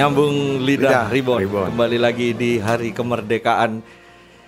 Nyambung 0.00 0.64
lidah, 0.64 0.88
Lidah, 0.88 1.06
Ribon. 1.12 1.38
Ribon. 1.44 1.66
Kembali 1.76 1.98
lagi 2.00 2.32
di 2.32 2.56
hari 2.56 2.96
kemerdekaan 2.96 3.84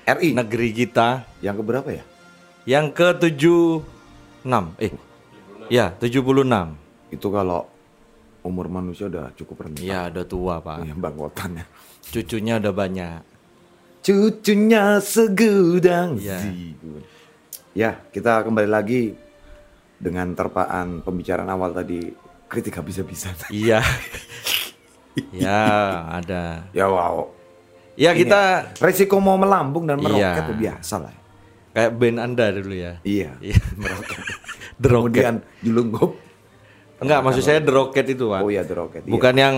RI 0.08 0.32
negeri 0.32 0.72
kita 0.72 1.28
yang 1.44 1.60
keberapa 1.60 1.92
ya? 1.92 2.04
yang 2.64 2.88
ke-76. 2.88 3.84
Eh. 4.80 4.96
Ya, 5.68 5.92
76. 5.92 6.72
Itu 7.12 7.28
kalau 7.28 7.68
umur 8.40 8.72
manusia 8.72 9.12
udah 9.12 9.28
cukup 9.36 9.68
rendah. 9.68 9.84
Ya, 9.84 10.00
udah 10.08 10.24
tua, 10.24 10.54
Pak. 10.64 10.88
Ya, 10.88 10.94
bangkotannya. 10.96 11.64
Cucunya 12.08 12.56
udah 12.56 12.72
banyak. 12.72 13.20
Cucunya 14.00 15.04
segudang 15.04 16.16
Ya. 16.16 16.40
zigun. 16.40 17.04
Ya, 17.76 18.00
kita 18.08 18.40
kembali 18.40 18.72
lagi 18.72 19.12
dengan 20.00 20.32
terpaan 20.32 21.04
pembicaraan 21.04 21.52
awal 21.52 21.76
tadi 21.76 22.08
kritik 22.48 22.80
habis-habisan. 22.80 23.36
Iya. 23.52 23.84
ya, 25.34 25.60
ada. 26.14 26.66
Ya 26.70 26.86
wow. 26.86 27.28
Ya, 27.92 28.10
Ini 28.10 28.24
kita 28.24 28.40
resiko 28.78 29.18
mau 29.18 29.36
melambung 29.36 29.84
dan 29.84 30.00
meroket 30.00 30.22
Iya. 30.32 30.42
itu 30.42 30.54
biasa 30.58 30.96
lah. 30.98 31.14
kayak 31.72 31.92
band 31.94 32.18
Anda 32.18 32.46
dulu 32.50 32.72
ya. 32.72 32.92
Iya. 33.02 33.30
Iya, 33.38 33.56
meroket. 33.80 34.18
The 34.82 34.88
Rocket. 34.88 35.12
Kemudian 35.14 35.34
julungkup. 35.60 36.10
Enggak, 36.98 37.20
maksud 37.20 37.42
saya 37.42 37.58
The 37.58 37.70
Rocket 37.70 38.06
itu, 38.08 38.28
Pak. 38.28 38.40
Oh 38.40 38.48
iya 38.48 38.62
The 38.62 38.74
Rocket. 38.74 39.02
iya. 39.02 39.12
Bukan 39.12 39.34
yang 39.34 39.54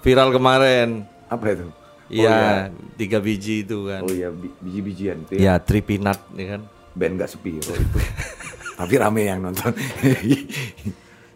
viral 0.00 0.30
kemarin. 0.30 1.06
apa 1.24 1.44
itu? 1.48 1.66
Iya, 2.06 2.68
tiga 2.94 3.18
biji 3.18 3.64
itu 3.64 3.86
kan. 3.86 4.02
Oh 4.02 4.10
iya, 4.10 4.28
bi- 4.28 4.52
biji-bijian 4.58 5.24
itu 5.24 5.40
ya. 5.40 5.40
Ya, 5.40 5.54
Tripinat 5.56 6.20
ya 6.32 6.56
kan. 6.56 6.62
Band 6.92 7.16
gak 7.16 7.30
sepi 7.30 7.56
oh 7.56 7.72
itu. 7.72 7.98
Tapi 8.78 8.94
rame 8.96 9.22
yang 9.24 9.40
nonton. 9.40 9.72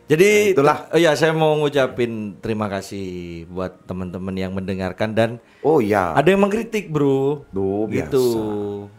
Jadi 0.07 0.31
Nah, 0.31 0.53
itulah. 0.55 0.79
oh 0.89 0.99
ya 0.99 1.11
saya 1.13 1.35
mau 1.35 1.51
ngucapin 1.57 2.39
terima 2.39 2.71
kasih 2.71 3.07
buat 3.47 3.75
teman-teman 3.85 4.31
yang 4.33 4.55
mendengarkan 4.55 5.11
dan 5.11 5.31
oh 5.61 5.83
iya. 5.83 6.15
ada 6.15 6.31
yang 6.31 6.39
mengkritik, 6.39 6.87
Bro. 6.89 7.43
Biasa. 7.51 7.91
gitu. 7.91 8.25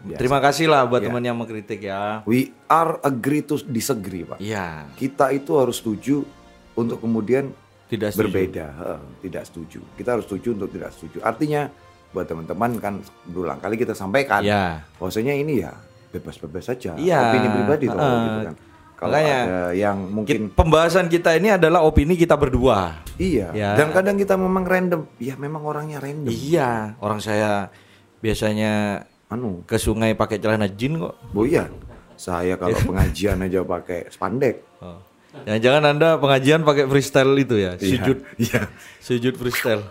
Biasa. 0.04 0.20
Terima 0.20 0.40
kasih 0.40 0.68
lah 0.68 0.84
buat 0.84 1.00
Ya. 1.00 1.08
teman 1.08 1.24
yang 1.24 1.40
mengkritik 1.40 1.80
ya. 1.80 2.22
We 2.24 2.52
are 2.68 3.00
agree 3.02 3.40
to 3.42 3.56
disagree, 3.64 4.28
Pak. 4.28 4.38
Iya, 4.38 4.92
Kita 4.94 5.32
itu 5.32 5.56
harus 5.56 5.80
setuju 5.80 6.28
untuk 6.74 7.00
kemudian 7.00 7.56
tidak 7.88 8.12
setuju. 8.12 8.28
berbeda, 8.28 8.66
Heeh, 8.76 9.02
tidak 9.24 9.44
setuju. 9.48 9.80
Kita 9.96 10.10
harus 10.12 10.28
setuju 10.28 10.60
untuk 10.60 10.70
tidak 10.70 10.92
setuju. 10.92 11.24
Artinya 11.24 11.72
buat 12.10 12.28
teman-teman 12.28 12.72
kan 12.78 12.94
berulang 13.24 13.60
kali 13.60 13.80
kita 13.80 13.96
sampaikan 13.96 14.44
Ya. 14.44 14.84
bahwasanya 15.00 15.32
ini 15.34 15.64
ya 15.64 15.72
bebas-bebas 16.10 16.64
saja, 16.66 16.96
Iya, 16.96 17.32
opini 17.32 17.48
pribadi 17.50 17.86
loh 17.86 17.96
heeh. 17.96 18.24
gitu 18.26 18.40
kan. 18.44 18.56
Kalau 18.98 19.14
Makanya, 19.14 19.38
ada 19.40 19.60
yang 19.72 19.98
mungkin 20.10 20.50
Ki- 20.50 20.54
Pembahasan 20.54 21.06
kita 21.06 21.38
ini 21.38 21.54
adalah 21.54 21.86
opini 21.86 22.18
kita 22.18 22.34
berdua. 22.34 22.98
iya, 23.16 23.54
Ya. 23.54 23.78
dan 23.78 23.94
kadang 23.94 24.18
kita 24.18 24.34
memang 24.34 24.66
random, 24.66 25.06
ya 25.18 25.38
memang 25.38 25.62
orangnya 25.62 25.98
random. 25.98 26.28
Iya, 26.28 26.98
orang 26.98 27.20
saya 27.20 27.70
biasanya 28.18 29.06
Anu, 29.28 29.62
ke 29.64 29.78
sungai 29.78 30.12
pakai 30.12 30.38
celana 30.38 30.66
jin 30.66 30.98
kok. 30.98 31.14
oh 31.14 31.46
iya, 31.46 31.70
saya 32.16 32.58
kalau 32.58 32.74
pengajian 32.90 33.38
aja 33.40 33.62
pakai 33.62 34.10
spandek. 34.10 34.66
Oh. 34.80 34.98
Jangan-jangan 35.38 35.84
Anda 35.88 36.10
pengajian 36.18 36.66
pakai 36.66 36.90
freestyle 36.90 37.38
itu 37.38 37.54
ya, 37.56 37.78
Iya, 37.78 38.02
sujud 38.02 38.18
Iya. 38.40 38.62
sujud 38.98 39.34
freestyle. 39.36 39.86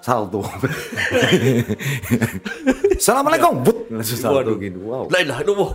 salto. 0.00 0.40
Assalamualaikum, 2.94 3.60
but 3.60 3.76
langsung 3.88 4.18
salto 4.18 4.56
gitu. 4.56 4.78
Wow. 4.82 5.04
La 5.08 5.20
ilaha 5.20 5.40
illallah. 5.42 5.70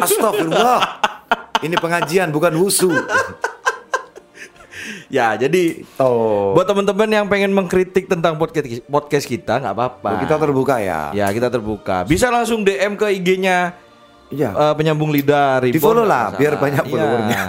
Astagfirullah. 0.00 0.80
Ini 1.62 1.74
pengajian 1.78 2.28
bukan 2.28 2.52
wusu. 2.58 2.90
Ya, 5.06 5.36
jadi 5.36 5.84
Oh. 6.00 6.56
buat 6.56 6.64
teman-teman 6.64 7.04
yang 7.06 7.26
pengen 7.28 7.52
mengkritik 7.52 8.08
tentang 8.08 8.34
podcast 8.34 8.80
podcast 8.88 9.28
kita 9.28 9.60
nggak 9.60 9.74
apa-apa. 9.76 10.08
Oh, 10.08 10.18
kita 10.18 10.34
terbuka 10.40 10.80
ya. 10.80 11.12
Ya, 11.12 11.28
kita 11.28 11.52
terbuka. 11.52 12.02
Bisa 12.02 12.32
langsung 12.32 12.64
DM 12.64 12.96
ke 12.96 13.12
IG-nya 13.12 13.76
Iya. 14.32 14.50
eh, 14.50 14.72
penyambung 14.74 15.12
lidah 15.12 15.60
Ribbon, 15.60 15.76
Di 15.76 15.80
follow 15.84 16.08
lah, 16.08 16.32
biar 16.32 16.56
banyak 16.56 16.88
Iya. 16.88 16.92
followernya. 16.96 17.42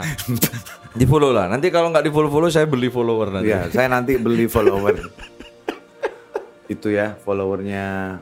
di 0.99 1.05
follow 1.07 1.31
lah. 1.31 1.45
Nanti 1.47 1.71
kalau 1.71 1.87
nggak 1.89 2.03
di 2.03 2.11
follow 2.11 2.29
follow 2.29 2.51
saya 2.51 2.67
beli 2.67 2.91
follower 2.91 3.31
nanti. 3.31 3.47
Iya, 3.49 3.71
saya 3.71 3.87
nanti 3.87 4.19
beli 4.19 4.45
follower. 4.45 4.93
Itu 6.67 6.91
ya, 6.91 7.15
followernya 7.17 8.19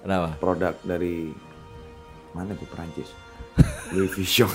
Kenapa? 0.00 0.40
produk 0.40 0.74
dari 0.80 1.28
mana 2.32 2.56
tuh 2.56 2.66
Perancis? 2.72 3.12
Louis 3.90 4.08
Vuitton. 4.08 4.50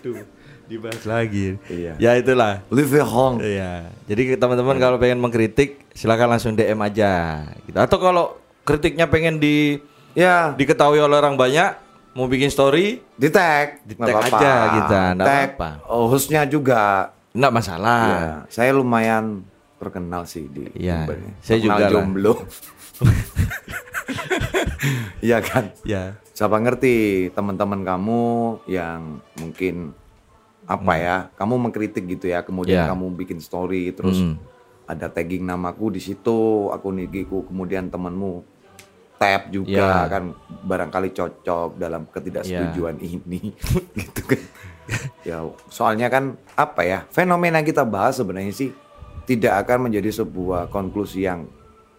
Tuh, 0.00 0.22
dibahas 0.64 1.02
lagi. 1.02 1.58
Iya. 1.66 1.94
Ya 1.96 2.12
itulah. 2.14 2.62
Louis 2.68 2.84
Vuitton. 2.84 3.38
Iya. 3.38 3.90
Jadi 4.04 4.36
teman-teman 4.36 4.76
kalau 4.76 4.96
pengen 4.96 5.18
mengkritik 5.18 5.82
silakan 5.90 6.28
langsung 6.30 6.52
DM 6.52 6.78
aja. 6.78 7.44
Gitu. 7.62 7.74
Atau 7.74 7.98
kalau 7.98 8.36
kritiknya 8.62 9.06
pengen 9.06 9.36
di 9.36 9.78
Ya, 10.12 10.52
diketahui 10.52 11.00
oleh 11.00 11.16
orang 11.16 11.40
banyak, 11.40 11.72
mau 12.12 12.28
bikin 12.28 12.46
story, 12.46 13.00
di 13.16 13.32
tag, 13.32 13.80
Di 13.80 13.96
tag 13.96 14.12
apa-apa. 14.12 14.36
aja 14.36 14.52
kita, 14.76 15.02
nggak 15.16 15.24
Tag 15.24 15.48
apa-apa. 15.56 15.70
oh, 15.88 16.04
hostnya 16.04 16.44
juga. 16.44 17.08
nggak 17.32 17.48
masalah. 17.48 18.04
Ya, 18.04 18.28
saya 18.52 18.76
lumayan 18.76 19.40
terkenal 19.80 20.28
sih 20.28 20.52
di 20.52 20.68
Iya, 20.76 21.08
ini. 21.08 21.32
saya 21.40 21.58
juga 21.58 21.88
jomblo. 21.88 22.44
Iya 25.22 25.38
kan? 25.40 25.70
Ya. 25.82 26.18
Siapa 26.32 26.56
ngerti 26.56 26.94
teman-teman 27.30 27.84
kamu 27.84 28.22
yang 28.66 29.20
mungkin 29.36 29.92
apa 30.64 30.92
ya, 30.94 31.16
kamu 31.34 31.54
mengkritik 31.60 32.08
gitu 32.08 32.26
ya, 32.26 32.40
kemudian 32.40 32.82
Hmm. 32.82 32.88
Ya. 32.88 32.92
kamu 32.94 33.04
bikin 33.18 33.38
story 33.38 33.92
terus 33.92 34.16
Hmm. 34.16 34.40
ada 34.84 35.06
tagging 35.06 35.44
namaku 35.44 35.92
di 35.92 36.00
situ, 36.00 36.68
akun 36.68 36.98
IG-ku, 36.98 37.44
kemudian 37.44 37.86
temanmu 37.86 38.42
tap 39.16 39.48
juga 39.48 40.02
Ya. 40.02 40.10
kan 40.10 40.34
barangkali 40.64 41.12
cocok 41.12 41.76
dalam 41.76 42.08
ketidaksetujuan 42.08 42.98
ini 42.98 43.52
gitu 44.00 44.22
kan. 44.26 44.40
ya, 45.22 45.36
soalnya 45.68 46.08
kan 46.08 46.34
apa 46.54 46.82
ya, 46.82 46.98
fenomena 47.08 47.60
yang 47.60 47.68
kita 47.68 47.84
bahas 47.84 48.16
sebenarnya 48.16 48.50
sih 48.50 48.72
tidak 49.22 49.62
akan 49.62 49.86
menjadi 49.86 50.10
sebuah 50.16 50.66
konklusi 50.68 51.22
yang 51.22 51.46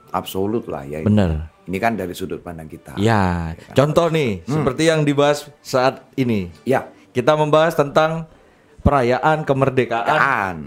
absolut 0.09 0.67
lah 0.67 0.83
ya. 0.83 0.99
Bener. 1.01 1.52
Ini 1.63 1.77
kan 1.77 1.95
dari 1.95 2.11
sudut 2.11 2.39
pandang 2.39 2.67
kita. 2.67 2.95
Ya. 2.95 3.55
Contoh 3.71 4.07
nih, 4.07 4.43
seperti 4.43 4.83
yang 4.85 5.01
dibahas 5.01 5.47
saat 5.59 6.03
ini. 6.13 6.51
Ya, 6.63 6.91
Kita 7.09 7.33
membahas 7.33 7.71
tentang 7.71 8.25
perayaan 8.81 9.45
kemerdekaan 9.45 10.03
kan. 10.03 10.57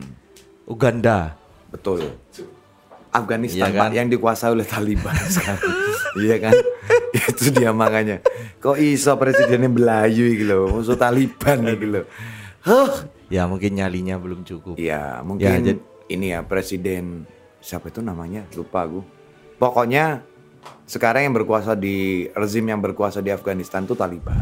Uganda. 0.64 1.34
Betul. 1.68 2.16
Afghanistan 3.10 3.66
Iya 3.66 3.76
kan? 3.76 3.90
Yang 3.90 4.08
dikuasai 4.14 4.50
oleh 4.52 4.62
Taliban 4.62 5.16
sekarang. 5.34 5.72
iya 6.16 6.36
kan? 6.38 6.54
Itu 7.28 7.50
dia 7.50 7.72
makanya. 7.72 8.20
Kok 8.56 8.76
iso 8.76 9.12
presidennya 9.16 9.66
Melayu 9.66 10.32
gitu 10.32 10.44
loh, 10.46 10.64
musuh 10.70 10.94
Taliban 10.94 11.64
gitu 11.66 11.86
loh. 11.90 12.04
Huh. 12.62 12.92
Ya 13.26 13.44
mungkin 13.44 13.74
nyalinya 13.74 14.14
belum 14.16 14.42
cukup. 14.42 14.78
Iya, 14.78 15.18
Ya, 15.18 15.24
mungkin 15.24 15.60
jad- 15.66 15.84
ini 16.06 16.30
ya 16.30 16.40
presiden 16.40 17.26
siapa 17.58 17.90
itu 17.90 17.98
namanya? 17.98 18.46
Lupa 18.54 18.86
aku. 18.86 19.02
Pokoknya 19.56 20.22
sekarang 20.86 21.26
yang 21.26 21.34
berkuasa 21.34 21.74
di 21.74 22.26
rezim 22.30 22.62
yang 22.62 22.78
berkuasa 22.78 23.18
di 23.18 23.34
Afghanistan 23.34 23.82
itu 23.82 23.94
Taliban. 23.94 24.38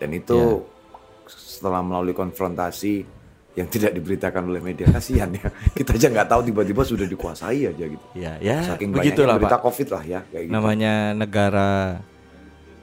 Dan 0.00 0.16
itu 0.16 0.64
Ya. 0.64 1.28
setelah 1.28 1.84
melalui 1.84 2.16
konfrontasi 2.16 3.04
yang 3.52 3.66
tidak 3.66 3.92
diberitakan 3.92 4.48
oleh 4.48 4.62
media 4.62 4.88
kasihan 4.88 5.28
ya. 5.28 5.50
Kita 5.76 5.92
aja 5.92 6.06
nggak 6.08 6.28
tahu 6.30 6.40
tiba-tiba 6.48 6.82
sudah 6.82 7.04
dikuasai 7.04 7.68
aja 7.68 7.84
gitu. 7.84 8.06
Ya, 8.16 8.40
ya 8.40 8.64
Saking 8.64 8.94
begitulah 8.94 9.36
banyaknya 9.36 9.42
berita 9.44 9.56
Pak. 9.58 9.64
Covid 9.68 9.88
lah 9.92 10.02
ya 10.06 10.20
kayak 10.30 10.42
gitu. 10.48 10.52
Namanya 10.54 10.92
negara 11.12 11.70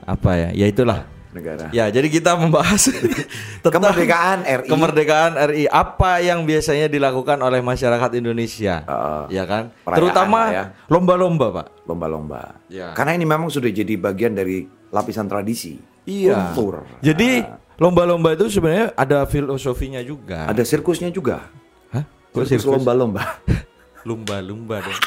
apa 0.06 0.32
ya? 0.38 0.50
Ya 0.54 0.66
itulah. 0.70 1.08
Negara. 1.38 1.66
Ya, 1.70 1.86
jadi 1.94 2.10
kita 2.10 2.34
membahas 2.34 2.90
tentang 3.64 3.94
Kemerdekaan 3.94 4.42
RI. 4.44 4.70
Kemerdekaan 4.70 5.32
RI. 5.54 5.64
Apa 5.70 6.20
yang 6.26 6.44
biasanya 6.44 6.90
dilakukan 6.90 7.38
oleh 7.40 7.62
masyarakat 7.62 8.18
Indonesia? 8.18 8.82
Heeh. 8.82 9.24
ya 9.38 9.44
kan? 9.46 9.70
Terutama 9.86 10.40
ya. 10.50 10.64
lomba-lomba, 10.90 11.48
Pak. 11.62 11.68
lomba-lomba. 11.86 12.58
Ya. 12.68 12.92
Karena 12.98 13.14
ini 13.14 13.24
memang 13.24 13.48
sudah 13.48 13.70
jadi 13.70 13.94
bagian 13.96 14.34
dari 14.34 14.66
lapisan 14.90 15.30
tradisi. 15.30 15.78
Iya. 16.04 16.52
Kultur. 16.56 16.84
Jadi 17.06 17.46
Nah, 17.46 17.60
lomba-lomba 17.78 18.34
itu 18.34 18.50
sebenarnya 18.50 18.96
ada 18.98 19.28
filosofinya 19.30 20.02
juga. 20.02 20.50
ada 20.50 20.64
sirkusnya 20.66 21.14
juga. 21.14 21.46
Hah? 21.94 22.04
Sirkus? 22.44 22.66
lomba-lomba. 22.66 23.38
Lumba-lumba 24.08 24.80
dong. 24.82 25.00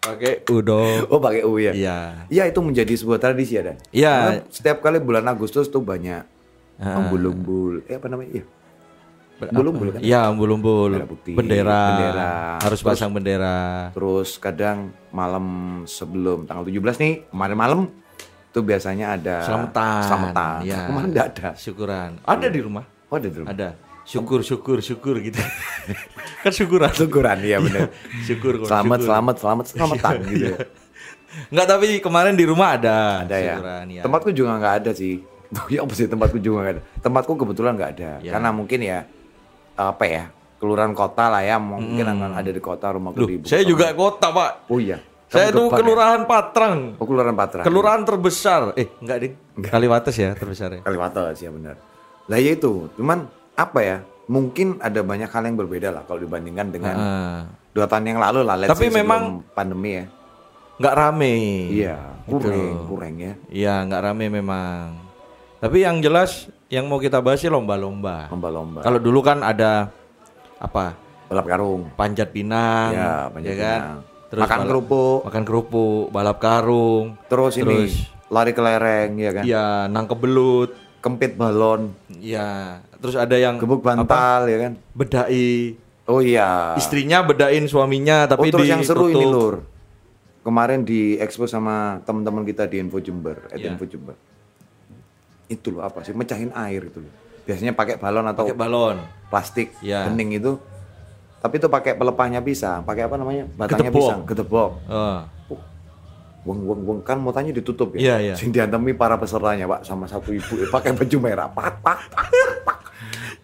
Pakai 0.00 0.40
udo. 0.48 0.80
Oh, 1.06 1.20
pakai 1.20 1.44
U 1.44 1.60
ya. 1.60 1.76
Iya. 1.76 2.24
Iya, 2.26 2.48
itu 2.48 2.60
menjadi 2.60 2.88
sebuah 2.90 3.20
tradisi 3.20 3.52
ya, 3.54 3.62
Dan. 3.62 3.76
Iya. 3.92 4.40
Setiap 4.48 4.80
kali 4.80 4.96
bulan 4.96 5.28
Agustus 5.28 5.68
tuh 5.68 5.80
banyak 5.80 6.24
Ah. 6.80 6.96
umbul-umbul. 6.98 7.84
Eh 7.84 8.00
apa 8.00 8.08
namanya? 8.08 8.40
Iya. 8.40 8.44
Umbul-umbul 9.42 9.86
apa? 9.86 9.94
kan? 9.94 10.00
Iya, 10.00 10.20
umbul-umbul. 10.32 10.90
Merah 10.96 11.04
putih, 11.06 11.32
Bendera. 11.32 11.80
bendera. 11.86 12.32
Harus 12.58 12.80
Terus- 12.80 12.88
pasang 12.88 13.12
bendera. 13.12 13.56
Terus 13.92 14.30
kadang 14.36 14.78
malam 15.10 15.44
sebelum 15.84 16.44
tanggal 16.44 16.64
17 16.64 16.96
nih, 16.96 17.12
kemarin 17.28 17.56
malam 17.58 17.80
tuh 18.50 18.62
biasanya 18.62 19.14
ada 19.14 19.44
Selamatan. 19.44 20.00
Selamatan. 20.02 20.58
Iya. 20.64 20.80
Kemarin 20.88 21.08
enggak 21.08 21.26
ada. 21.30 21.48
Syukuran. 21.54 22.10
Ada 22.24 22.46
di 22.48 22.60
rumah. 22.60 22.84
Oh, 23.06 23.16
ada 23.16 23.28
dulu. 23.28 23.44
Ada. 23.44 23.68
Syukur 24.10 24.42
syukur 24.42 24.78
syukur 24.82 25.14
gitu. 25.22 25.38
kan 26.42 26.50
syukuran. 26.50 26.90
Syukuran 26.90 27.38
iya 27.46 27.62
benar. 27.62 27.94
syukur 28.26 28.66
Selamat, 28.66 28.98
syukur. 28.98 29.06
selamat, 29.06 29.36
selamat, 29.38 29.64
selamatan 29.70 30.14
gitu 30.26 30.44
ya. 30.50 30.58
Enggak 31.54 31.66
tapi 31.70 31.86
kemarin 32.02 32.34
di 32.34 32.42
rumah 32.42 32.74
ada. 32.74 33.22
Ada 33.22 33.36
ya. 33.38 33.54
syukuran, 33.54 33.84
ya. 33.86 34.02
Tempatku 34.02 34.30
juga 34.34 34.50
nggak 34.58 34.74
ada 34.82 34.90
sih. 34.90 35.22
ya 35.74 35.86
apa 35.86 35.92
sih 35.94 36.10
tempatku 36.10 36.42
juga 36.42 36.56
nggak 36.66 36.74
ada. 36.74 36.82
Tempatku 37.06 37.32
kebetulan 37.38 37.72
nggak 37.78 37.90
ada. 37.94 38.10
Ya. 38.18 38.30
Karena 38.34 38.50
mungkin 38.50 38.82
ya 38.82 39.06
apa 39.78 40.04
ya 40.04 40.24
kelurahan 40.60 40.92
kota 40.92 41.32
lah 41.32 41.40
ya 41.40 41.56
mungkin 41.56 42.04
akan 42.04 42.36
ada 42.36 42.50
di 42.52 42.60
kota 42.60 42.92
rumah 42.92 43.16
Loh, 43.16 43.24
di 43.24 43.40
saya 43.48 43.62
kota. 43.64 43.70
juga 43.70 43.86
kota, 43.94 44.26
Pak. 44.34 44.50
Oh 44.68 44.82
iya. 44.82 44.98
Saya 45.30 45.54
Kamu 45.54 45.56
tuh 45.56 45.64
depan 45.70 45.78
ya? 45.78 45.78
kelurahan 45.86 46.20
Patrang. 46.26 46.78
Oh 46.98 47.06
kelurahan 47.06 47.36
Patra. 47.38 47.62
Kelurahan 47.62 48.02
terbesar. 48.02 48.60
Eh, 48.74 48.90
enggak 48.98 49.16
ding. 49.22 49.34
Kaliwates 49.62 50.16
ya 50.18 50.34
terbesar 50.34 50.68
ya. 50.74 50.80
Kaliwates 50.82 51.38
ya 51.38 51.54
benar. 51.54 51.78
Lah 52.26 52.38
ya 52.42 52.50
itu, 52.58 52.90
cuman 52.98 53.39
apa 53.54 53.78
ya? 53.80 53.96
Mungkin 54.26 54.78
ada 54.78 55.00
banyak 55.00 55.26
hal 55.26 55.42
yang 55.42 55.56
berbeda 55.56 55.90
lah 55.90 56.02
kalau 56.04 56.22
dibandingkan 56.22 56.70
dengan 56.70 56.94
Ah. 56.94 57.40
dua 57.70 57.86
tahun 57.86 58.06
yang 58.08 58.20
lalu 58.20 58.40
lah. 58.42 58.54
let's 58.56 58.70
Tapi 58.70 58.86
memang- 58.88 59.42
pandemi 59.50 59.98
ya. 59.98 60.04
Nggak 60.76 60.94
rame. 60.96 61.34
Iya, 61.68 61.96
Gitu. 62.24 62.40
kurang, 62.40 62.86
kurang 62.86 63.14
ya. 63.16 63.32
Iya, 63.48 63.74
nggak 63.84 64.02
rame 64.02 64.26
memang. 64.28 64.96
Tapi 65.60 65.84
yang 65.84 66.00
jelas 66.00 66.48
yang 66.66 66.86
mau 66.86 66.96
kita 66.96 67.20
bahas 67.20 67.36
sih 67.36 67.48
lomba-lomba. 67.48 68.30
Lomba-lomba. 68.30 68.80
Kalau 68.80 68.96
dulu 68.96 69.20
kan 69.20 69.42
ada 69.42 69.92
apa? 70.56 70.96
Balap 71.28 71.46
karung. 71.46 71.82
Panjat 71.94 72.32
pinang, 72.32 72.90
Ya, 72.90 73.28
panjat 73.28 73.54
kan? 73.54 73.80
pinang. 73.80 74.00
Makan 74.40 74.60
kerupuk. 74.64 75.18
makan 75.26 75.42
kerupuk, 75.42 76.04
balap 76.08 76.38
karung, 76.38 77.18
Terus, 77.26 77.58
ini 77.58 77.90
lari 78.30 78.54
kelereng 78.54 79.18
ya 79.18 79.30
kan. 79.32 79.42
ya 79.44 79.64
nangkep 79.86 80.16
belut, 80.16 80.70
Kempit 81.00 81.34
balon, 81.34 81.90
ya 82.14 82.78
terus 83.00 83.16
ada 83.16 83.32
yang 83.34 83.56
gebuk 83.56 83.80
bantal 83.80 84.44
ya 84.44 84.58
kan. 84.60 84.72
bedai, 84.92 85.74
Oh 86.04 86.18
iya. 86.18 86.74
istrinya 86.74 87.20
bedain 87.20 87.64
suaminya 87.64 88.24
Oh 88.24 88.30
tapi 88.30 88.50
terus 88.50 88.66
yang 88.66 88.82
seru 88.82 89.06
ini 89.06 89.16
ditutup. 89.16 89.32
lur. 89.32 89.54
Kemarin 90.40 90.82
di 90.82 91.14
expose 91.16 91.50
sama 91.50 92.00
teman-teman 92.02 92.42
kita 92.42 92.64
di 92.64 92.76
Info 92.76 92.96
Jember, 92.98 93.46
at 93.46 93.56
Iya. 93.56 93.70
Info 93.70 93.84
Jember. 93.84 94.16
Itu 95.46 95.70
loh 95.70 95.82
apa 95.82 96.00
sih? 96.00 96.10
Mecahin 96.10 96.50
air 96.50 96.82
itu 96.82 96.98
loh. 96.98 97.12
Biasanya 97.42 97.72
pakai 97.72 97.96
balon 97.96 98.24
atau 98.24 98.44
pakai 98.44 98.54
balon, 98.54 98.96
plastik 99.26 99.74
Iya. 99.80 100.06
bening 100.06 100.34
itu. 100.34 100.56
Tapi 101.38 101.56
itu 101.56 101.66
pakai 101.66 101.92
pelepahnya 101.94 102.40
pisang, 102.40 102.82
pakai 102.82 103.04
apa 103.04 103.16
namanya? 103.16 103.48
Batangnya 103.50 103.88
Gedebok. 103.88 103.96
pisang, 103.98 104.20
gedebok. 104.24 104.70
Oh. 104.86 105.20
Weng 106.40 106.64
weng 106.64 106.80
weng 106.82 107.00
kan 107.00 107.16
motanya 107.16 107.52
ditutup 107.52 107.92
Iya, 107.92 108.16
ya. 108.16 108.16
iya. 108.22 108.34
Sing 108.34 108.48
diantemi 108.48 108.92
para 108.92 109.14
pesertanya, 109.14 109.68
Pak, 109.68 109.84
sama 109.84 110.04
satu 110.04 110.32
ibu 110.32 110.64
pakai 110.66 110.92
baju 110.92 111.16
merah. 111.18 111.46
Pak, 111.46 111.84
pak, 111.84 111.98
pak, 112.08 112.26
pak. 112.64 112.78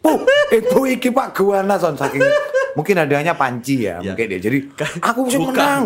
Puh, 0.01 0.19
ibu 0.51 0.81
iki 0.87 1.11
Pak 1.11 1.35
Guana 1.35 1.75
son 1.77 1.95
saking 1.95 2.23
mungkin 2.73 2.95
hadiahnya 2.95 3.35
panci 3.35 3.89
ya, 3.89 3.99
Iya. 3.99 4.13
mungkin 4.13 4.27
dia. 4.29 4.41
Jadi 4.41 4.59
aku 5.01 5.21
sih 5.27 5.41
Bukan. 5.41 5.53
menang. 5.53 5.83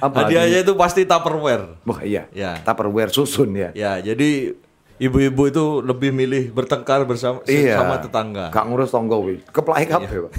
Apa? 0.00 0.16
Hadiahnya 0.24 0.62
itu 0.62 0.72
pasti 0.74 1.04
tupperware. 1.04 1.76
Wah, 1.84 2.00
iya. 2.00 2.24
Ya. 2.30 2.56
Tupperware 2.62 3.10
susun 3.10 3.52
ya. 3.52 3.68
Ya, 3.74 3.98
jadi 4.00 4.54
ibu-ibu 4.96 5.42
itu 5.44 5.64
lebih 5.80 6.12
milih 6.12 6.52
bertengkar 6.52 7.04
bersama 7.04 7.42
Iya. 7.44 7.76
sama 7.76 7.98
tetangga. 7.98 8.48
Gak 8.48 8.64
ngurus 8.64 8.90
tonggo. 8.90 9.26
Keplai 9.50 9.84
Iya. 9.84 9.98
kabeh, 9.98 10.18
Pak. 10.24 10.32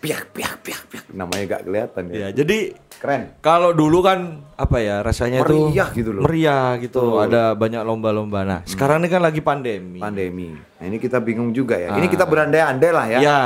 Piak 0.00 0.24
piak 0.32 0.54
piak 0.60 0.82
piak. 0.86 1.04
Namanya 1.10 1.44
gak 1.56 1.62
kelihatan 1.64 2.02
ya. 2.08 2.14
Ya, 2.14 2.28
jadi 2.34 2.58
Keren. 3.04 3.36
kalau 3.44 3.76
dulu 3.76 4.00
kan 4.00 4.40
apa 4.56 4.80
ya 4.80 5.04
rasanya 5.04 5.44
itu 5.44 5.52
Meriah 5.68 5.88
gitu 5.92 6.10
loh. 6.10 6.22
Meriah 6.24 6.68
gitu, 6.80 7.00
ada 7.20 7.52
banyak 7.52 7.84
lomba-lomba. 7.84 8.40
Nah, 8.42 8.60
sekarang 8.64 9.04
ini 9.04 9.12
kan 9.12 9.20
lagi 9.20 9.44
pandemi. 9.44 10.00
Pandemi. 10.00 10.56
Nah, 10.56 10.84
ini 10.86 10.96
kita 10.96 11.20
bingung 11.20 11.52
juga 11.52 11.76
ya. 11.76 11.92
Ini 11.92 12.08
kita 12.08 12.24
berandai-andai 12.24 12.90
lah 12.90 13.06
ya. 13.12 13.18
Ya, 13.20 13.40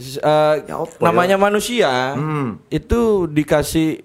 eh, 0.00 0.54
Ya 0.64 0.76
namanya 1.04 1.36
manusia 1.36 2.16
Hmm. 2.16 2.64
itu 2.70 3.28
dikasih 3.28 4.00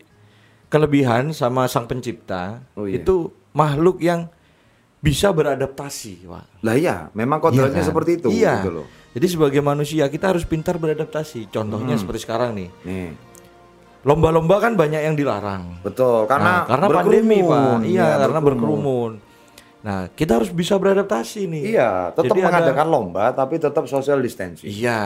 kelebihan 0.68 1.31
sama 1.31 1.63
sang 1.69 1.88
pencipta. 1.88 2.65
Oh, 2.74 2.83
iya. 2.83 3.00
Itu 3.00 3.31
makhluk 3.53 4.01
yang 4.01 4.27
bisa 5.00 5.29
beradaptasi, 5.29 6.25
Pak. 6.25 6.45
Lah 6.59 6.75
ya, 6.75 7.07
memang 7.13 7.39
kodratnya 7.39 7.71
Iya 7.71 7.79
kan? 7.79 7.88
seperti 7.88 8.12
itu 8.18 8.27
Iya. 8.31 8.53
gitu 8.59 8.71
loh. 8.81 8.88
Jadi 9.13 9.27
sebagai 9.29 9.62
manusia 9.62 10.09
kita 10.09 10.33
harus 10.33 10.44
pintar 10.44 10.75
beradaptasi. 10.75 11.45
Hmm. 11.45 11.51
Contohnya 11.53 11.95
seperti 11.95 12.25
sekarang 12.25 12.57
nih. 12.57 12.69
Nih, 12.83 13.13
Lomba-lomba 14.03 14.59
kan 14.59 14.75
banyak 14.75 15.01
yang 15.01 15.15
dilarang. 15.15 15.79
betul. 15.79 16.27
Karena 16.27 16.63
Nah, 16.63 16.67
karena 16.67 16.88
pandemi, 16.88 17.39
Pak. 17.39 17.47
berkerumun. 17.47 17.79
Iya, 17.83 18.03
Ya, 18.03 18.15
karena 18.19 18.39
berkerumun. 18.39 19.11
Nah, 19.79 20.07
kita 20.09 20.31
harus 20.38 20.47
bisa 20.47 20.75
beradaptasi 20.75 21.44
nih. 21.45 21.75
Iya, 21.75 22.11
tetap 22.11 22.31
Jadi 22.31 22.39
ada- 22.39 22.47
mengadakan 22.50 22.88
lomba 22.88 23.25
tapi 23.31 23.55
tetap 23.57 23.83
social 23.85 24.15
distancing. 24.17 24.63
Iya, 24.65 25.00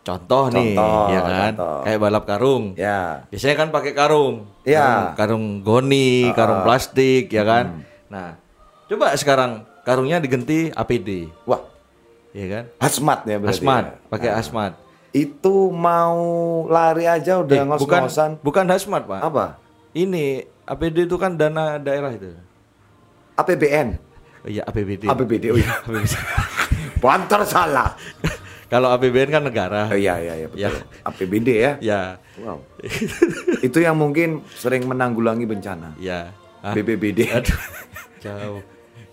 contoh, 0.00 0.46
nih, 0.48 0.74
Contoh, 0.74 1.06
ya 1.08 1.20
kan? 1.20 1.52
contoh. 1.52 1.78
Kayak 1.82 1.98
balap 1.98 2.24
karung. 2.24 2.64
Ya. 2.76 3.26
Biasanya 3.28 3.56
kan 3.56 3.68
pakai 3.70 3.92
karung. 3.92 4.46
Iya. 4.62 4.82
Karung, 4.82 5.06
karung 5.16 5.46
goni, 5.60 6.10
karung 6.32 6.62
plastik, 6.62 7.26
ya 7.28 7.42
kan? 7.42 7.64
Hmm. 7.72 7.82
Nah, 8.08 8.28
coba 8.86 9.10
sekarang 9.16 9.50
karungnya 9.82 10.18
diganti 10.18 10.70
APD, 10.70 11.26
Wah, 11.42 11.58
ya 12.30 12.46
kan? 12.48 12.64
hazmat 12.78 13.18
ya 13.24 13.36
berarti. 13.36 13.58
Asmat, 13.58 13.84
ya. 13.84 13.94
pakai 14.06 14.30
asmat. 14.32 14.72
Itu 15.12 15.68
mau 15.68 16.16
lari 16.66 17.04
aja 17.04 17.38
udah 17.38 17.52
Eh, 17.54 17.64
bukan 17.78 18.00
ngos-ngosan. 18.02 18.30
bukan 18.40 18.64
hazmat, 18.66 19.04
Pak. 19.04 19.20
Apa? 19.22 19.46
Ini 19.92 20.40
APD 20.64 21.04
itu 21.04 21.16
kan 21.16 21.36
dana 21.36 21.76
daerah 21.76 22.10
itu. 22.10 22.32
APBN. 23.34 24.00
Oh, 24.42 24.48
iya, 24.48 24.64
APBD. 24.64 25.04
APBD. 25.04 25.44
Oh 25.52 25.58
iya. 25.60 25.72
Banter 27.02 27.44
salah. 27.44 27.92
Kalau 28.72 28.88
APBN 28.88 29.28
kan 29.30 29.42
negara. 29.44 29.92
Oh 29.92 29.98
iya 29.98 30.16
iya 30.16 30.34
iya 30.34 30.46
betul. 30.48 30.64
Ya. 30.64 30.70
APBD 31.04 31.48
ya. 31.52 31.72
Ya, 31.78 32.00
Wow. 32.40 32.64
Itu 33.60 33.78
yang 33.78 34.00
mungkin 34.00 34.40
sering 34.50 34.88
menanggulangi 34.88 35.44
bencana. 35.44 35.92
ya. 36.00 36.32
Ah, 36.62 36.72
BPBD. 36.72 37.26
Aduh, 37.28 37.58
jauh. 38.22 38.62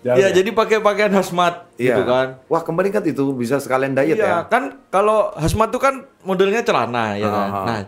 Jauh 0.00 0.16
ya, 0.16 0.28
ya? 0.28 0.32
jadi 0.32 0.48
pakai 0.50 0.80
pakaian 0.80 1.12
hazmat 1.12 1.68
Iya. 1.76 1.92
gitu 1.92 2.02
kan. 2.04 2.26
Wah, 2.46 2.62
kemarin 2.64 2.88
kan 2.90 3.04
itu 3.04 3.20
bisa 3.32 3.56
sekalian 3.56 3.92
diet 3.92 4.16
Iya, 4.16 4.24
ya. 4.24 4.36
kan 4.44 4.80
kalau 4.88 5.28
hazmat 5.34 5.68
itu 5.68 5.76
kan 5.76 5.94
modelnya 6.20 6.64
celana 6.64 7.14
ya 7.14 7.28
kan. 7.28 7.48
Ah, 7.48 7.54
ah. 7.54 7.64
Nah, 7.66 7.78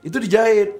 itu 0.00 0.18
dijahit 0.18 0.70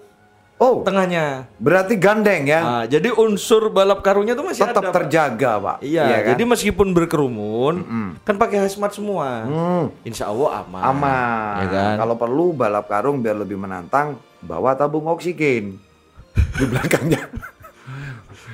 Oh, 0.56 0.84
tengahnya. 0.84 1.48
berarti 1.56 1.96
gandeng 1.96 2.44
ya. 2.44 2.60
Nah, 2.60 2.84
jadi 2.84 3.08
unsur 3.10 3.72
balap 3.72 4.04
karungnya 4.04 4.36
tuh 4.36 4.44
masih 4.44 4.68
Tetap 4.68 4.82
ada. 4.82 4.92
Terjaga, 4.92 5.52
Pak. 5.56 5.76
Iya, 5.80 6.04
kan? 6.04 6.28
jadi 6.36 6.42
meskipun 6.44 6.92
berkerumun, 6.92 7.74
kan 8.20 8.36
pakai 8.36 8.68
hazmat 8.68 8.92
semua. 8.92 9.48
Hmm, 9.48 9.84
Insya 10.04 10.28
Allah 10.28 10.60
aman. 10.60 10.82
aman. 10.84 11.54
Ya 11.56 11.66
kan? 11.66 11.94
Kalau 11.96 12.14
perlu 12.14 12.52
balap 12.52 12.92
karung 12.92 13.24
biar 13.24 13.40
lebih 13.40 13.56
menantang, 13.56 14.20
bawa 14.38 14.76
tabung 14.76 15.08
oksigen 15.08 15.80
di 16.60 16.64
belakangnya. 16.66 17.24